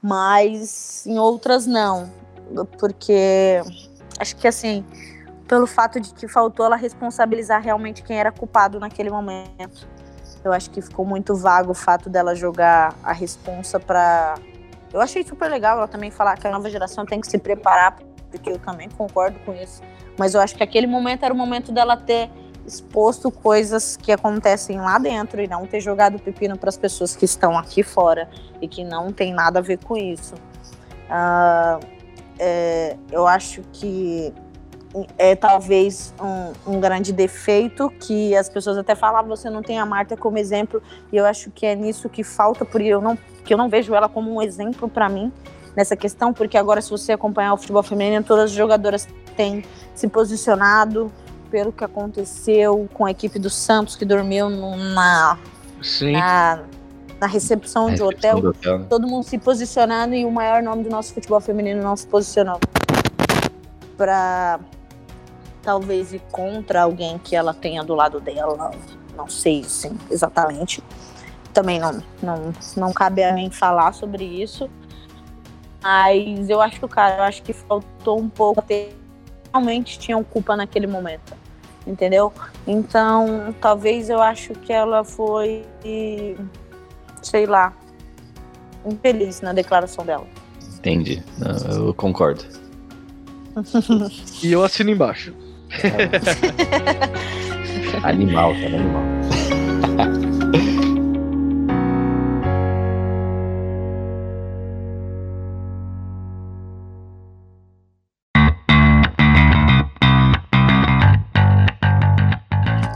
[0.00, 2.10] mas em outras não,
[2.78, 3.60] porque
[4.18, 4.84] acho que assim,
[5.46, 9.86] pelo fato de que faltou ela responsabilizar realmente quem era culpado naquele momento.
[10.44, 14.36] Eu acho que ficou muito vago o fato dela jogar a responsa para
[14.92, 17.98] eu achei super legal ela também falar que a nova geração tem que se preparar,
[18.30, 19.82] porque eu também concordo com isso.
[20.18, 22.30] Mas eu acho que aquele momento era o momento dela ter
[22.66, 27.24] exposto coisas que acontecem lá dentro e não ter jogado pepino para as pessoas que
[27.24, 28.28] estão aqui fora
[28.60, 30.34] e que não tem nada a ver com isso.
[31.10, 31.84] Uh,
[32.38, 34.32] é, eu acho que
[35.18, 39.78] é talvez um, um, grande defeito que as pessoas até falam, ah, você não tem
[39.78, 40.82] a Marta como exemplo,
[41.12, 43.94] e eu acho que é nisso que falta, porque eu não, que eu não vejo
[43.94, 45.32] ela como um exemplo para mim
[45.76, 49.62] nessa questão, porque agora se você acompanhar o futebol feminino, todas as jogadoras têm
[49.94, 51.12] se posicionado
[51.50, 55.38] pelo que aconteceu com a equipe do Santos que dormiu na,
[56.12, 56.62] na,
[57.20, 60.90] na recepção, de, hotel, do hotel, todo mundo se posicionando e o maior nome do
[60.90, 62.58] nosso futebol feminino não se posicionou.
[63.96, 64.60] Para
[65.66, 68.70] talvez ir contra alguém que ela tenha do lado dela,
[69.16, 70.80] não sei assim, exatamente.
[71.52, 74.70] Também não, não, não cabe a mim falar sobre isso.
[75.82, 78.96] Mas eu acho que o cara, eu acho que faltou um pouco ter
[79.52, 81.34] realmente tinham culpa naquele momento.
[81.84, 82.32] Entendeu?
[82.64, 85.64] Então, talvez eu acho que ela foi
[87.22, 87.72] sei lá,
[88.84, 90.26] infeliz na declaração dela.
[90.78, 91.22] Entendi.
[91.74, 92.44] Eu concordo.
[94.42, 95.34] e eu assino embaixo.
[98.02, 99.02] animal, cara, animal.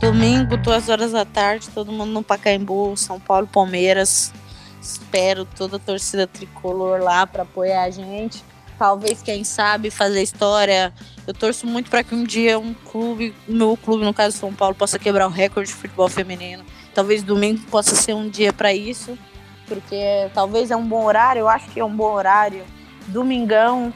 [0.00, 4.32] Domingo, duas horas da tarde, todo mundo no Pacaembu, São Paulo, Palmeiras.
[4.80, 8.42] Espero toda a torcida tricolor lá para apoiar a gente
[8.80, 10.90] talvez, quem sabe, fazer história.
[11.26, 14.54] Eu torço muito para que um dia um clube, o meu clube, no caso São
[14.54, 16.64] Paulo, possa quebrar o recorde de futebol feminino.
[16.94, 19.18] Talvez domingo possa ser um dia para isso,
[19.66, 22.64] porque talvez é um bom horário, eu acho que é um bom horário.
[23.08, 23.92] Domingão,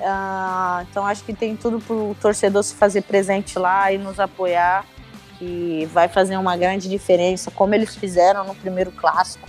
[0.00, 4.18] uh, então acho que tem tudo para o torcedor se fazer presente lá e nos
[4.18, 4.84] apoiar,
[5.38, 9.48] que vai fazer uma grande diferença, como eles fizeram no primeiro clássico.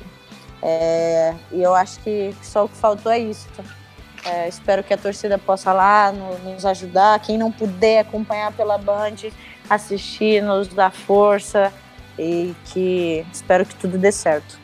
[0.61, 3.47] É, e eu acho que só o que faltou é isso.
[4.25, 7.19] É, espero que a torcida possa lá no, nos ajudar.
[7.19, 9.15] Quem não puder acompanhar pela Band,
[9.69, 11.71] assistir, nos dar força
[12.17, 14.59] e que espero que tudo dê certo.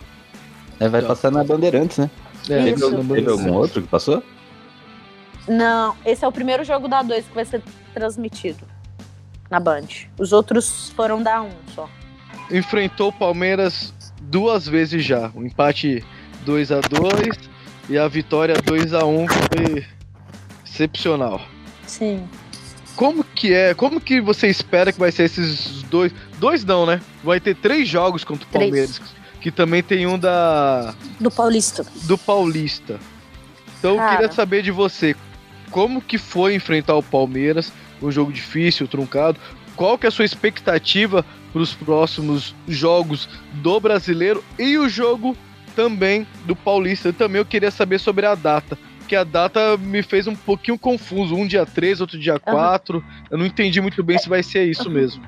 [0.79, 2.09] É, vai passar na Bandeirantes, né?
[2.49, 4.21] É, teve, teve algum outro que passou?
[5.47, 7.61] Não, esse é o primeiro jogo da 2 que vai ser
[7.93, 8.65] transmitido
[9.49, 9.87] na Band.
[10.17, 11.89] Os outros foram da 1 um só.
[12.51, 15.31] Enfrentou o Palmeiras duas vezes já.
[15.35, 16.03] Um empate
[16.45, 17.52] 2 a 2
[17.89, 19.86] e a vitória 2 a 1 foi
[20.65, 21.41] excepcional.
[21.86, 22.27] Sim.
[22.95, 23.73] Como que é?
[23.73, 26.11] Como que você espera que vai ser esses dois?
[26.39, 27.01] Dois não, né?
[27.23, 28.99] Vai ter três jogos contra o Palmeiras.
[28.99, 29.13] Três.
[29.41, 30.93] Que também tem um da.
[31.19, 31.86] Do Paulista.
[32.03, 32.99] Do Paulista.
[33.79, 34.13] Então Cara.
[34.13, 35.15] eu queria saber de você.
[35.71, 37.73] Como que foi enfrentar o Palmeiras?
[38.01, 39.39] Um jogo difícil, truncado.
[39.75, 45.36] Qual que é a sua expectativa para os próximos jogos do brasileiro e o jogo
[45.76, 47.11] também do Paulista.
[47.13, 48.78] Também eu queria saber sobre a data.
[48.99, 51.36] Porque a data me fez um pouquinho confuso.
[51.36, 52.97] Um dia 3, outro dia 4.
[52.97, 53.03] Uhum.
[53.30, 54.95] Eu não entendi muito bem se vai ser isso uhum.
[54.95, 55.24] mesmo.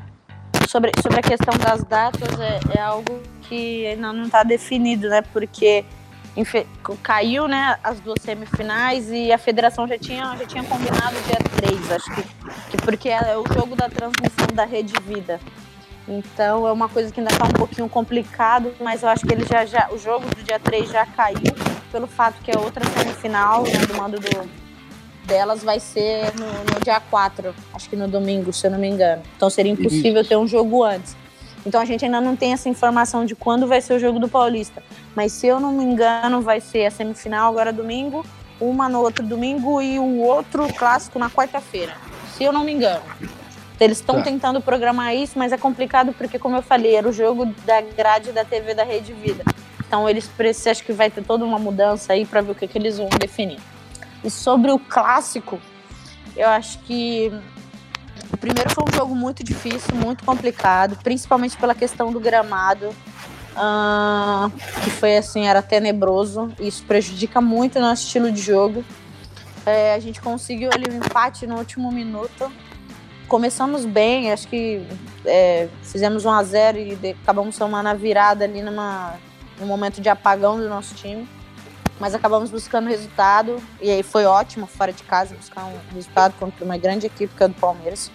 [0.68, 5.22] Sobre, sobre a questão das datas, é, é algo que ainda não está definido, né?
[5.22, 5.86] Porque
[7.02, 11.92] caiu, né, as duas semifinais e a federação já tinha, já tinha combinado dia 3,
[11.92, 12.24] acho que,
[12.72, 15.40] que porque é o jogo da transmissão da Rede Vida.
[16.08, 19.46] Então é uma coisa que ainda está um pouquinho complicado, mas eu acho que ele
[19.46, 21.40] já, já o jogo do dia 3 já caiu
[21.92, 24.50] pelo fato que a outra semifinal, né, do mando do,
[25.26, 28.88] delas vai ser no, no dia 4, acho que no domingo, se eu não me
[28.88, 29.24] engano.
[29.36, 31.16] Então seria impossível ter um jogo antes.
[31.66, 34.30] Então a gente ainda não tem essa informação de quando vai ser o jogo do
[34.30, 34.84] Paulista.
[35.16, 38.24] Mas se eu não me engano, vai ser a semifinal agora domingo,
[38.62, 41.94] uma no outro domingo e o outro clássico na quarta-feira.
[42.38, 43.04] Se eu não me engano.
[43.80, 44.24] Eles estão Tá.
[44.24, 48.32] tentando programar isso, mas é complicado porque, como eu falei, era o jogo da grade
[48.32, 49.44] da TV da Rede Vida.
[49.86, 52.68] Então eles precisam, acho que vai ter toda uma mudança aí para ver o que,
[52.68, 53.60] que eles vão definir.
[54.24, 55.60] E sobre o clássico,
[56.36, 57.32] eu acho que
[58.34, 62.90] o primeiro foi um jogo muito difícil, muito complicado, principalmente pela questão do gramado,
[63.56, 64.50] ah,
[64.84, 66.52] que foi assim, era tenebroso.
[66.60, 68.84] Isso prejudica muito o nosso estilo de jogo.
[69.66, 72.52] É, a gente conseguiu ali um empate no último minuto.
[73.36, 74.82] Começamos bem, acho que
[75.26, 79.16] é, fizemos 1 a 0 e acabamos tomando a virada ali numa,
[79.60, 81.28] num momento de apagão do nosso time.
[82.00, 86.64] Mas acabamos buscando resultado e aí foi ótimo fora de casa buscar um resultado contra
[86.64, 88.10] uma grande equipe que é do Palmeiras.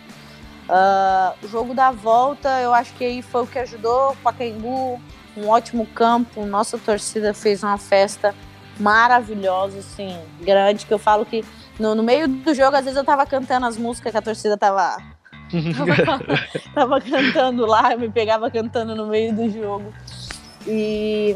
[0.67, 4.99] Ah, o jogo da volta, eu acho que aí foi o que ajudou o Pacaembu,
[5.37, 8.35] um ótimo campo, nossa torcida fez uma festa
[8.79, 11.45] maravilhosa, assim, grande, que eu falo que
[11.81, 14.57] no, no meio do jogo, às vezes eu tava cantando as músicas que a torcida
[14.57, 14.97] tava,
[15.97, 16.21] tava,
[16.75, 19.93] tava cantando lá, eu me pegava cantando no meio do jogo.
[20.67, 21.35] E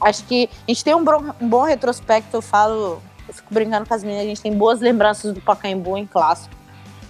[0.00, 3.86] acho que a gente tem um, bom- um bom retrospecto, eu falo, eu fico brincando
[3.86, 6.54] com as meninas, a gente tem boas lembranças do Pacaembu em clássico.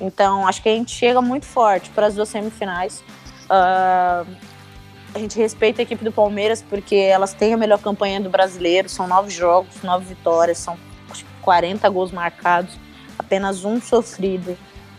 [0.01, 3.03] Então, acho que a gente chega muito forte para as duas semifinais.
[3.51, 4.25] Ah,
[5.15, 8.89] a gente respeita a equipe do Palmeiras porque elas têm a melhor campanha do brasileiro.
[8.89, 10.77] São nove jogos, nove vitórias, são
[11.49, 12.75] 40 gols marcados,
[13.19, 14.55] apenas um sofrido.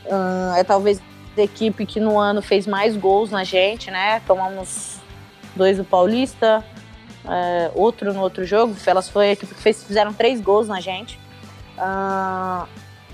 [0.10, 1.00] Ah, é talvez
[1.38, 4.20] a equipe que no ano fez mais gols na gente, né?
[4.26, 4.98] Tomamos
[5.56, 6.66] dois do Paulista,
[7.24, 8.76] é, outro no outro jogo.
[8.84, 11.20] Elas foi a equipe que fez, fizeram três gols na gente.
[11.78, 12.66] Ah,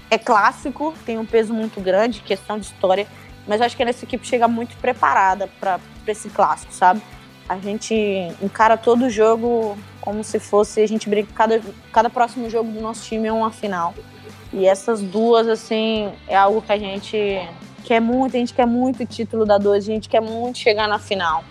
[0.09, 3.05] é clássico, tem um peso muito grande, questão de história,
[3.45, 5.77] mas acho que essa equipe chega muito preparada para
[6.07, 7.01] esse clássico, sabe?
[7.49, 7.93] A gente
[8.41, 13.03] encara todo jogo como se fosse a gente brinca cada cada próximo jogo do nosso
[13.03, 13.93] time é uma final.
[14.53, 17.17] E essas duas assim é algo que a gente
[17.83, 20.87] quer muito, a gente quer muito o título da dois, a gente quer muito chegar
[20.87, 21.43] na final.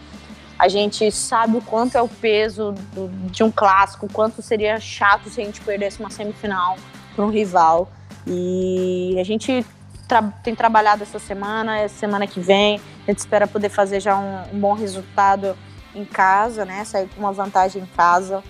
[0.59, 5.29] A gente sabe o quanto é o peso do- de um clássico, quanto seria chato
[5.29, 6.77] se a gente perdesse uma semifinal
[7.15, 7.91] para um rival.
[8.27, 9.67] E a gente
[10.09, 14.17] tra- tem trabalhado essa semana, essa semana que vem, a gente espera poder fazer já
[14.17, 15.57] um, um bom resultado
[15.95, 16.84] em casa, né?
[16.84, 18.42] Sair com uma vantagem em casa,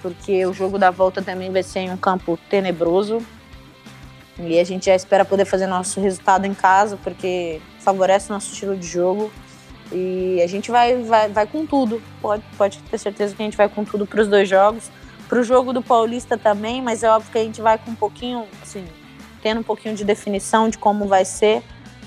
[0.00, 3.20] porque o jogo da volta também vai ser em um campo tenebroso.
[4.38, 8.76] E a gente já espera poder fazer nosso resultado em casa, porque favorece nosso estilo
[8.76, 9.30] de jogo.
[9.90, 12.02] E a gente vai, vai, vai com tudo.
[12.20, 14.90] Pode, pode ter certeza que a gente vai com tudo para os dois jogos.
[15.28, 17.94] Para o jogo do Paulista também, mas é óbvio que a gente vai com um
[17.94, 18.84] pouquinho, assim,
[19.42, 21.62] tendo um pouquinho de definição de como vai ser.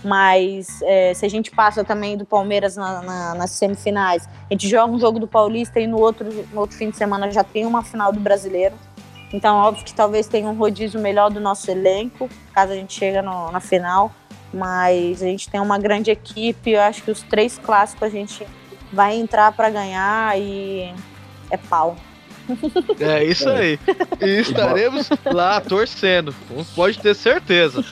[0.06, 4.68] Mas é, se a gente passa também do Palmeiras na- na- nas semifinais, a gente
[4.70, 7.66] joga um jogo do Paulista e no outro, no outro fim de semana já tem
[7.66, 8.76] uma final do Brasileiro.
[9.34, 13.20] Então, óbvio que talvez tenha um rodízio melhor do nosso elenco, caso a gente chegue
[13.22, 14.12] no- na final.
[14.54, 18.46] Mas a gente tem uma grande equipe, eu acho que os três clássicos a gente
[18.94, 20.94] vai entrar para ganhar e
[21.50, 21.98] é pau.
[23.00, 23.80] É isso aí.
[24.22, 26.34] E estaremos lá torcendo.
[26.76, 27.84] Pode ter certeza.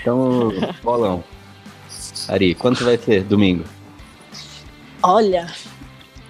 [0.00, 0.50] Então,
[0.82, 1.22] bolão.
[2.28, 3.22] Ari, quando que vai ser?
[3.24, 3.64] Domingo?
[5.02, 5.46] Olha,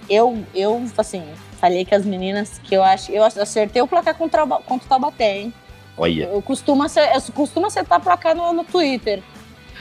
[0.08, 1.24] eu, eu assim,
[1.60, 3.10] falei com as meninas que eu acho.
[3.12, 5.54] Eu acertei o placar contra, contra o Taubaté, hein?
[5.96, 9.22] Olha, Eu costumo, acer- eu costumo acertar placar no, no Twitter.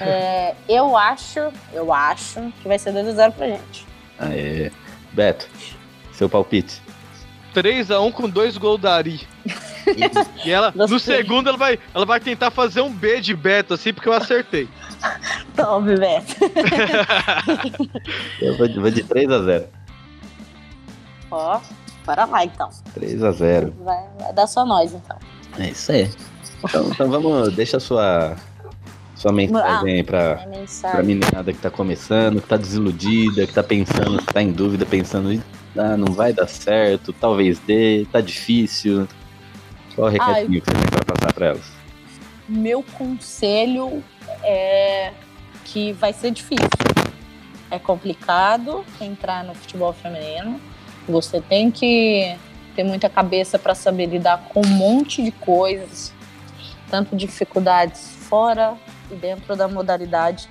[0.01, 1.41] É, eu acho,
[1.73, 3.85] eu acho que vai ser 2x0 pra gente.
[4.17, 4.71] aê.
[5.11, 5.45] Beto,
[6.13, 6.81] seu palpite.
[7.53, 9.27] 3x1 com dois gols da Ari.
[10.45, 13.93] E ela, no segundo, ela vai, ela vai tentar fazer um B de Beto, assim,
[13.93, 14.67] porque eu acertei.
[15.55, 16.35] Tome, Beto.
[18.41, 19.65] Eu vou, de- vou de 3x0.
[21.31, 21.59] Ó,
[22.05, 22.69] para lá então.
[22.97, 23.73] 3x0.
[23.83, 25.17] Vai, vai dar só nós então.
[25.57, 26.09] É isso aí.
[26.63, 28.35] Então, então vamos, deixa a sua,
[29.15, 31.03] sua mensagem aí pra, pra mensagem.
[31.05, 35.31] meninada que tá começando, que tá desiludida, que tá pensando, que tá em dúvida, pensando,
[35.31, 35.41] "Ih,
[35.77, 39.07] ah, não vai dar certo, talvez dê, tá difícil.
[39.99, 41.71] Qual o recadinho que você tem pra passar pra elas?
[42.47, 44.01] Meu conselho
[44.41, 45.11] é
[45.65, 46.69] que vai ser difícil.
[47.69, 50.57] É complicado entrar no futebol feminino.
[51.05, 52.33] Você tem que
[52.77, 56.13] ter muita cabeça para saber lidar com um monte de coisas,
[56.89, 58.75] tanto dificuldades fora
[59.11, 60.47] e dentro da modalidade.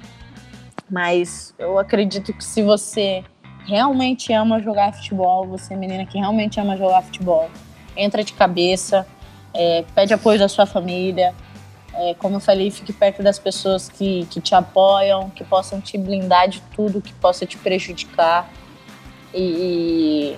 [0.90, 3.24] Mas eu acredito que se você
[3.66, 7.50] realmente ama jogar futebol, você é menina que realmente ama jogar futebol,
[7.96, 9.06] entra de cabeça,
[9.54, 11.34] é, pede apoio da sua família.
[11.94, 15.98] É, como eu falei, fique perto das pessoas que, que te apoiam, que possam te
[15.98, 18.48] blindar de tudo que possa te prejudicar.
[19.34, 20.36] E,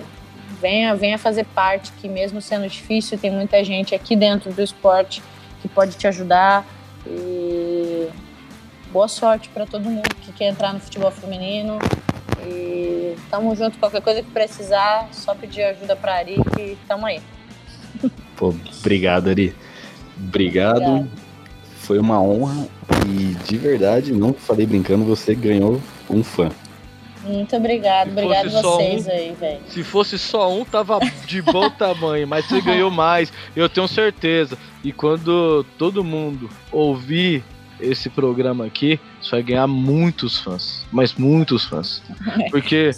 [0.60, 5.22] venha, venha fazer parte, que mesmo sendo difícil, tem muita gente aqui dentro do esporte
[5.60, 6.64] que pode te ajudar.
[7.06, 8.08] E
[8.90, 11.78] boa sorte para todo mundo que quer entrar no futebol feminino.
[12.46, 17.20] E tamo junto, qualquer coisa que precisar, só pedir ajuda para Ari que tamo aí.
[18.40, 19.54] Pô, obrigado, Ari.
[20.18, 20.82] Obrigado.
[20.82, 21.10] Obrigado.
[21.80, 22.66] Foi uma honra
[23.06, 26.48] e de verdade, não falei brincando, você ganhou um fã.
[27.22, 29.60] Muito obrigado, Se obrigado vocês um, aí, velho.
[29.68, 34.56] Se fosse só um, tava de bom tamanho, mas você ganhou mais, eu tenho certeza.
[34.82, 37.44] E quando todo mundo ouvir
[37.80, 42.02] esse programa aqui, você vai ganhar muitos fãs, mas muitos fãs.
[42.50, 42.90] Porque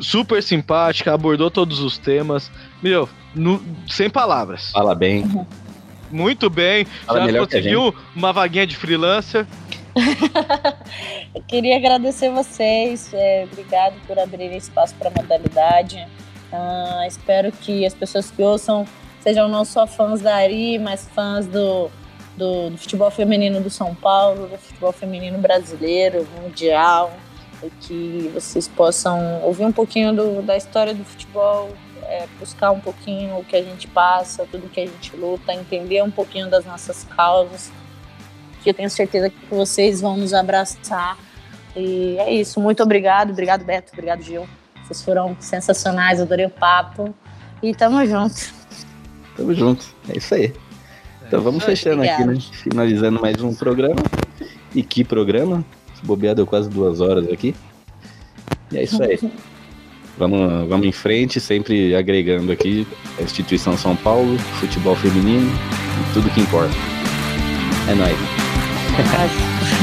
[0.00, 2.50] super simpática, abordou todos os temas.
[2.82, 4.70] Meu, no, sem palavras.
[4.70, 5.24] Fala bem.
[5.24, 5.46] Uhum.
[6.10, 6.84] Muito bem.
[7.04, 9.46] Fala Já conseguiu uma vaguinha de freelancer.
[11.34, 16.06] Eu queria agradecer vocês, é, obrigado por abrirem espaço para a modalidade.
[16.52, 18.86] Ah, espero que as pessoas que ouçam
[19.20, 21.90] sejam não só fãs da Ari, mas fãs do,
[22.36, 27.12] do, do futebol feminino do São Paulo, do futebol feminino brasileiro, mundial,
[27.62, 31.70] e que vocês possam ouvir um pouquinho do, da história do futebol,
[32.02, 36.02] é, buscar um pouquinho o que a gente passa, tudo que a gente luta, entender
[36.02, 37.72] um pouquinho das nossas causas
[38.66, 41.16] que eu tenho certeza que vocês vão nos abraçar.
[41.76, 42.60] E é isso.
[42.60, 43.30] Muito obrigado.
[43.30, 43.92] Obrigado, Beto.
[43.92, 44.48] Obrigado, Gil.
[44.82, 46.20] Vocês foram sensacionais.
[46.20, 47.14] Adorei o papo.
[47.62, 48.34] E tamo junto.
[49.36, 49.86] Tamo junto.
[50.08, 50.52] É isso aí.
[51.26, 52.38] Então vamos fechando aqui, né?
[52.52, 54.02] Finalizando mais um programa.
[54.74, 55.64] E que programa?
[56.02, 57.54] Bobeado deu quase duas horas aqui.
[58.70, 59.18] E é isso aí.
[60.16, 62.86] vamos, vamos em frente, sempre agregando aqui
[63.18, 66.74] a instituição São Paulo, futebol feminino e tudo que importa.
[67.90, 68.16] É nóis.
[68.96, 69.30] Mas...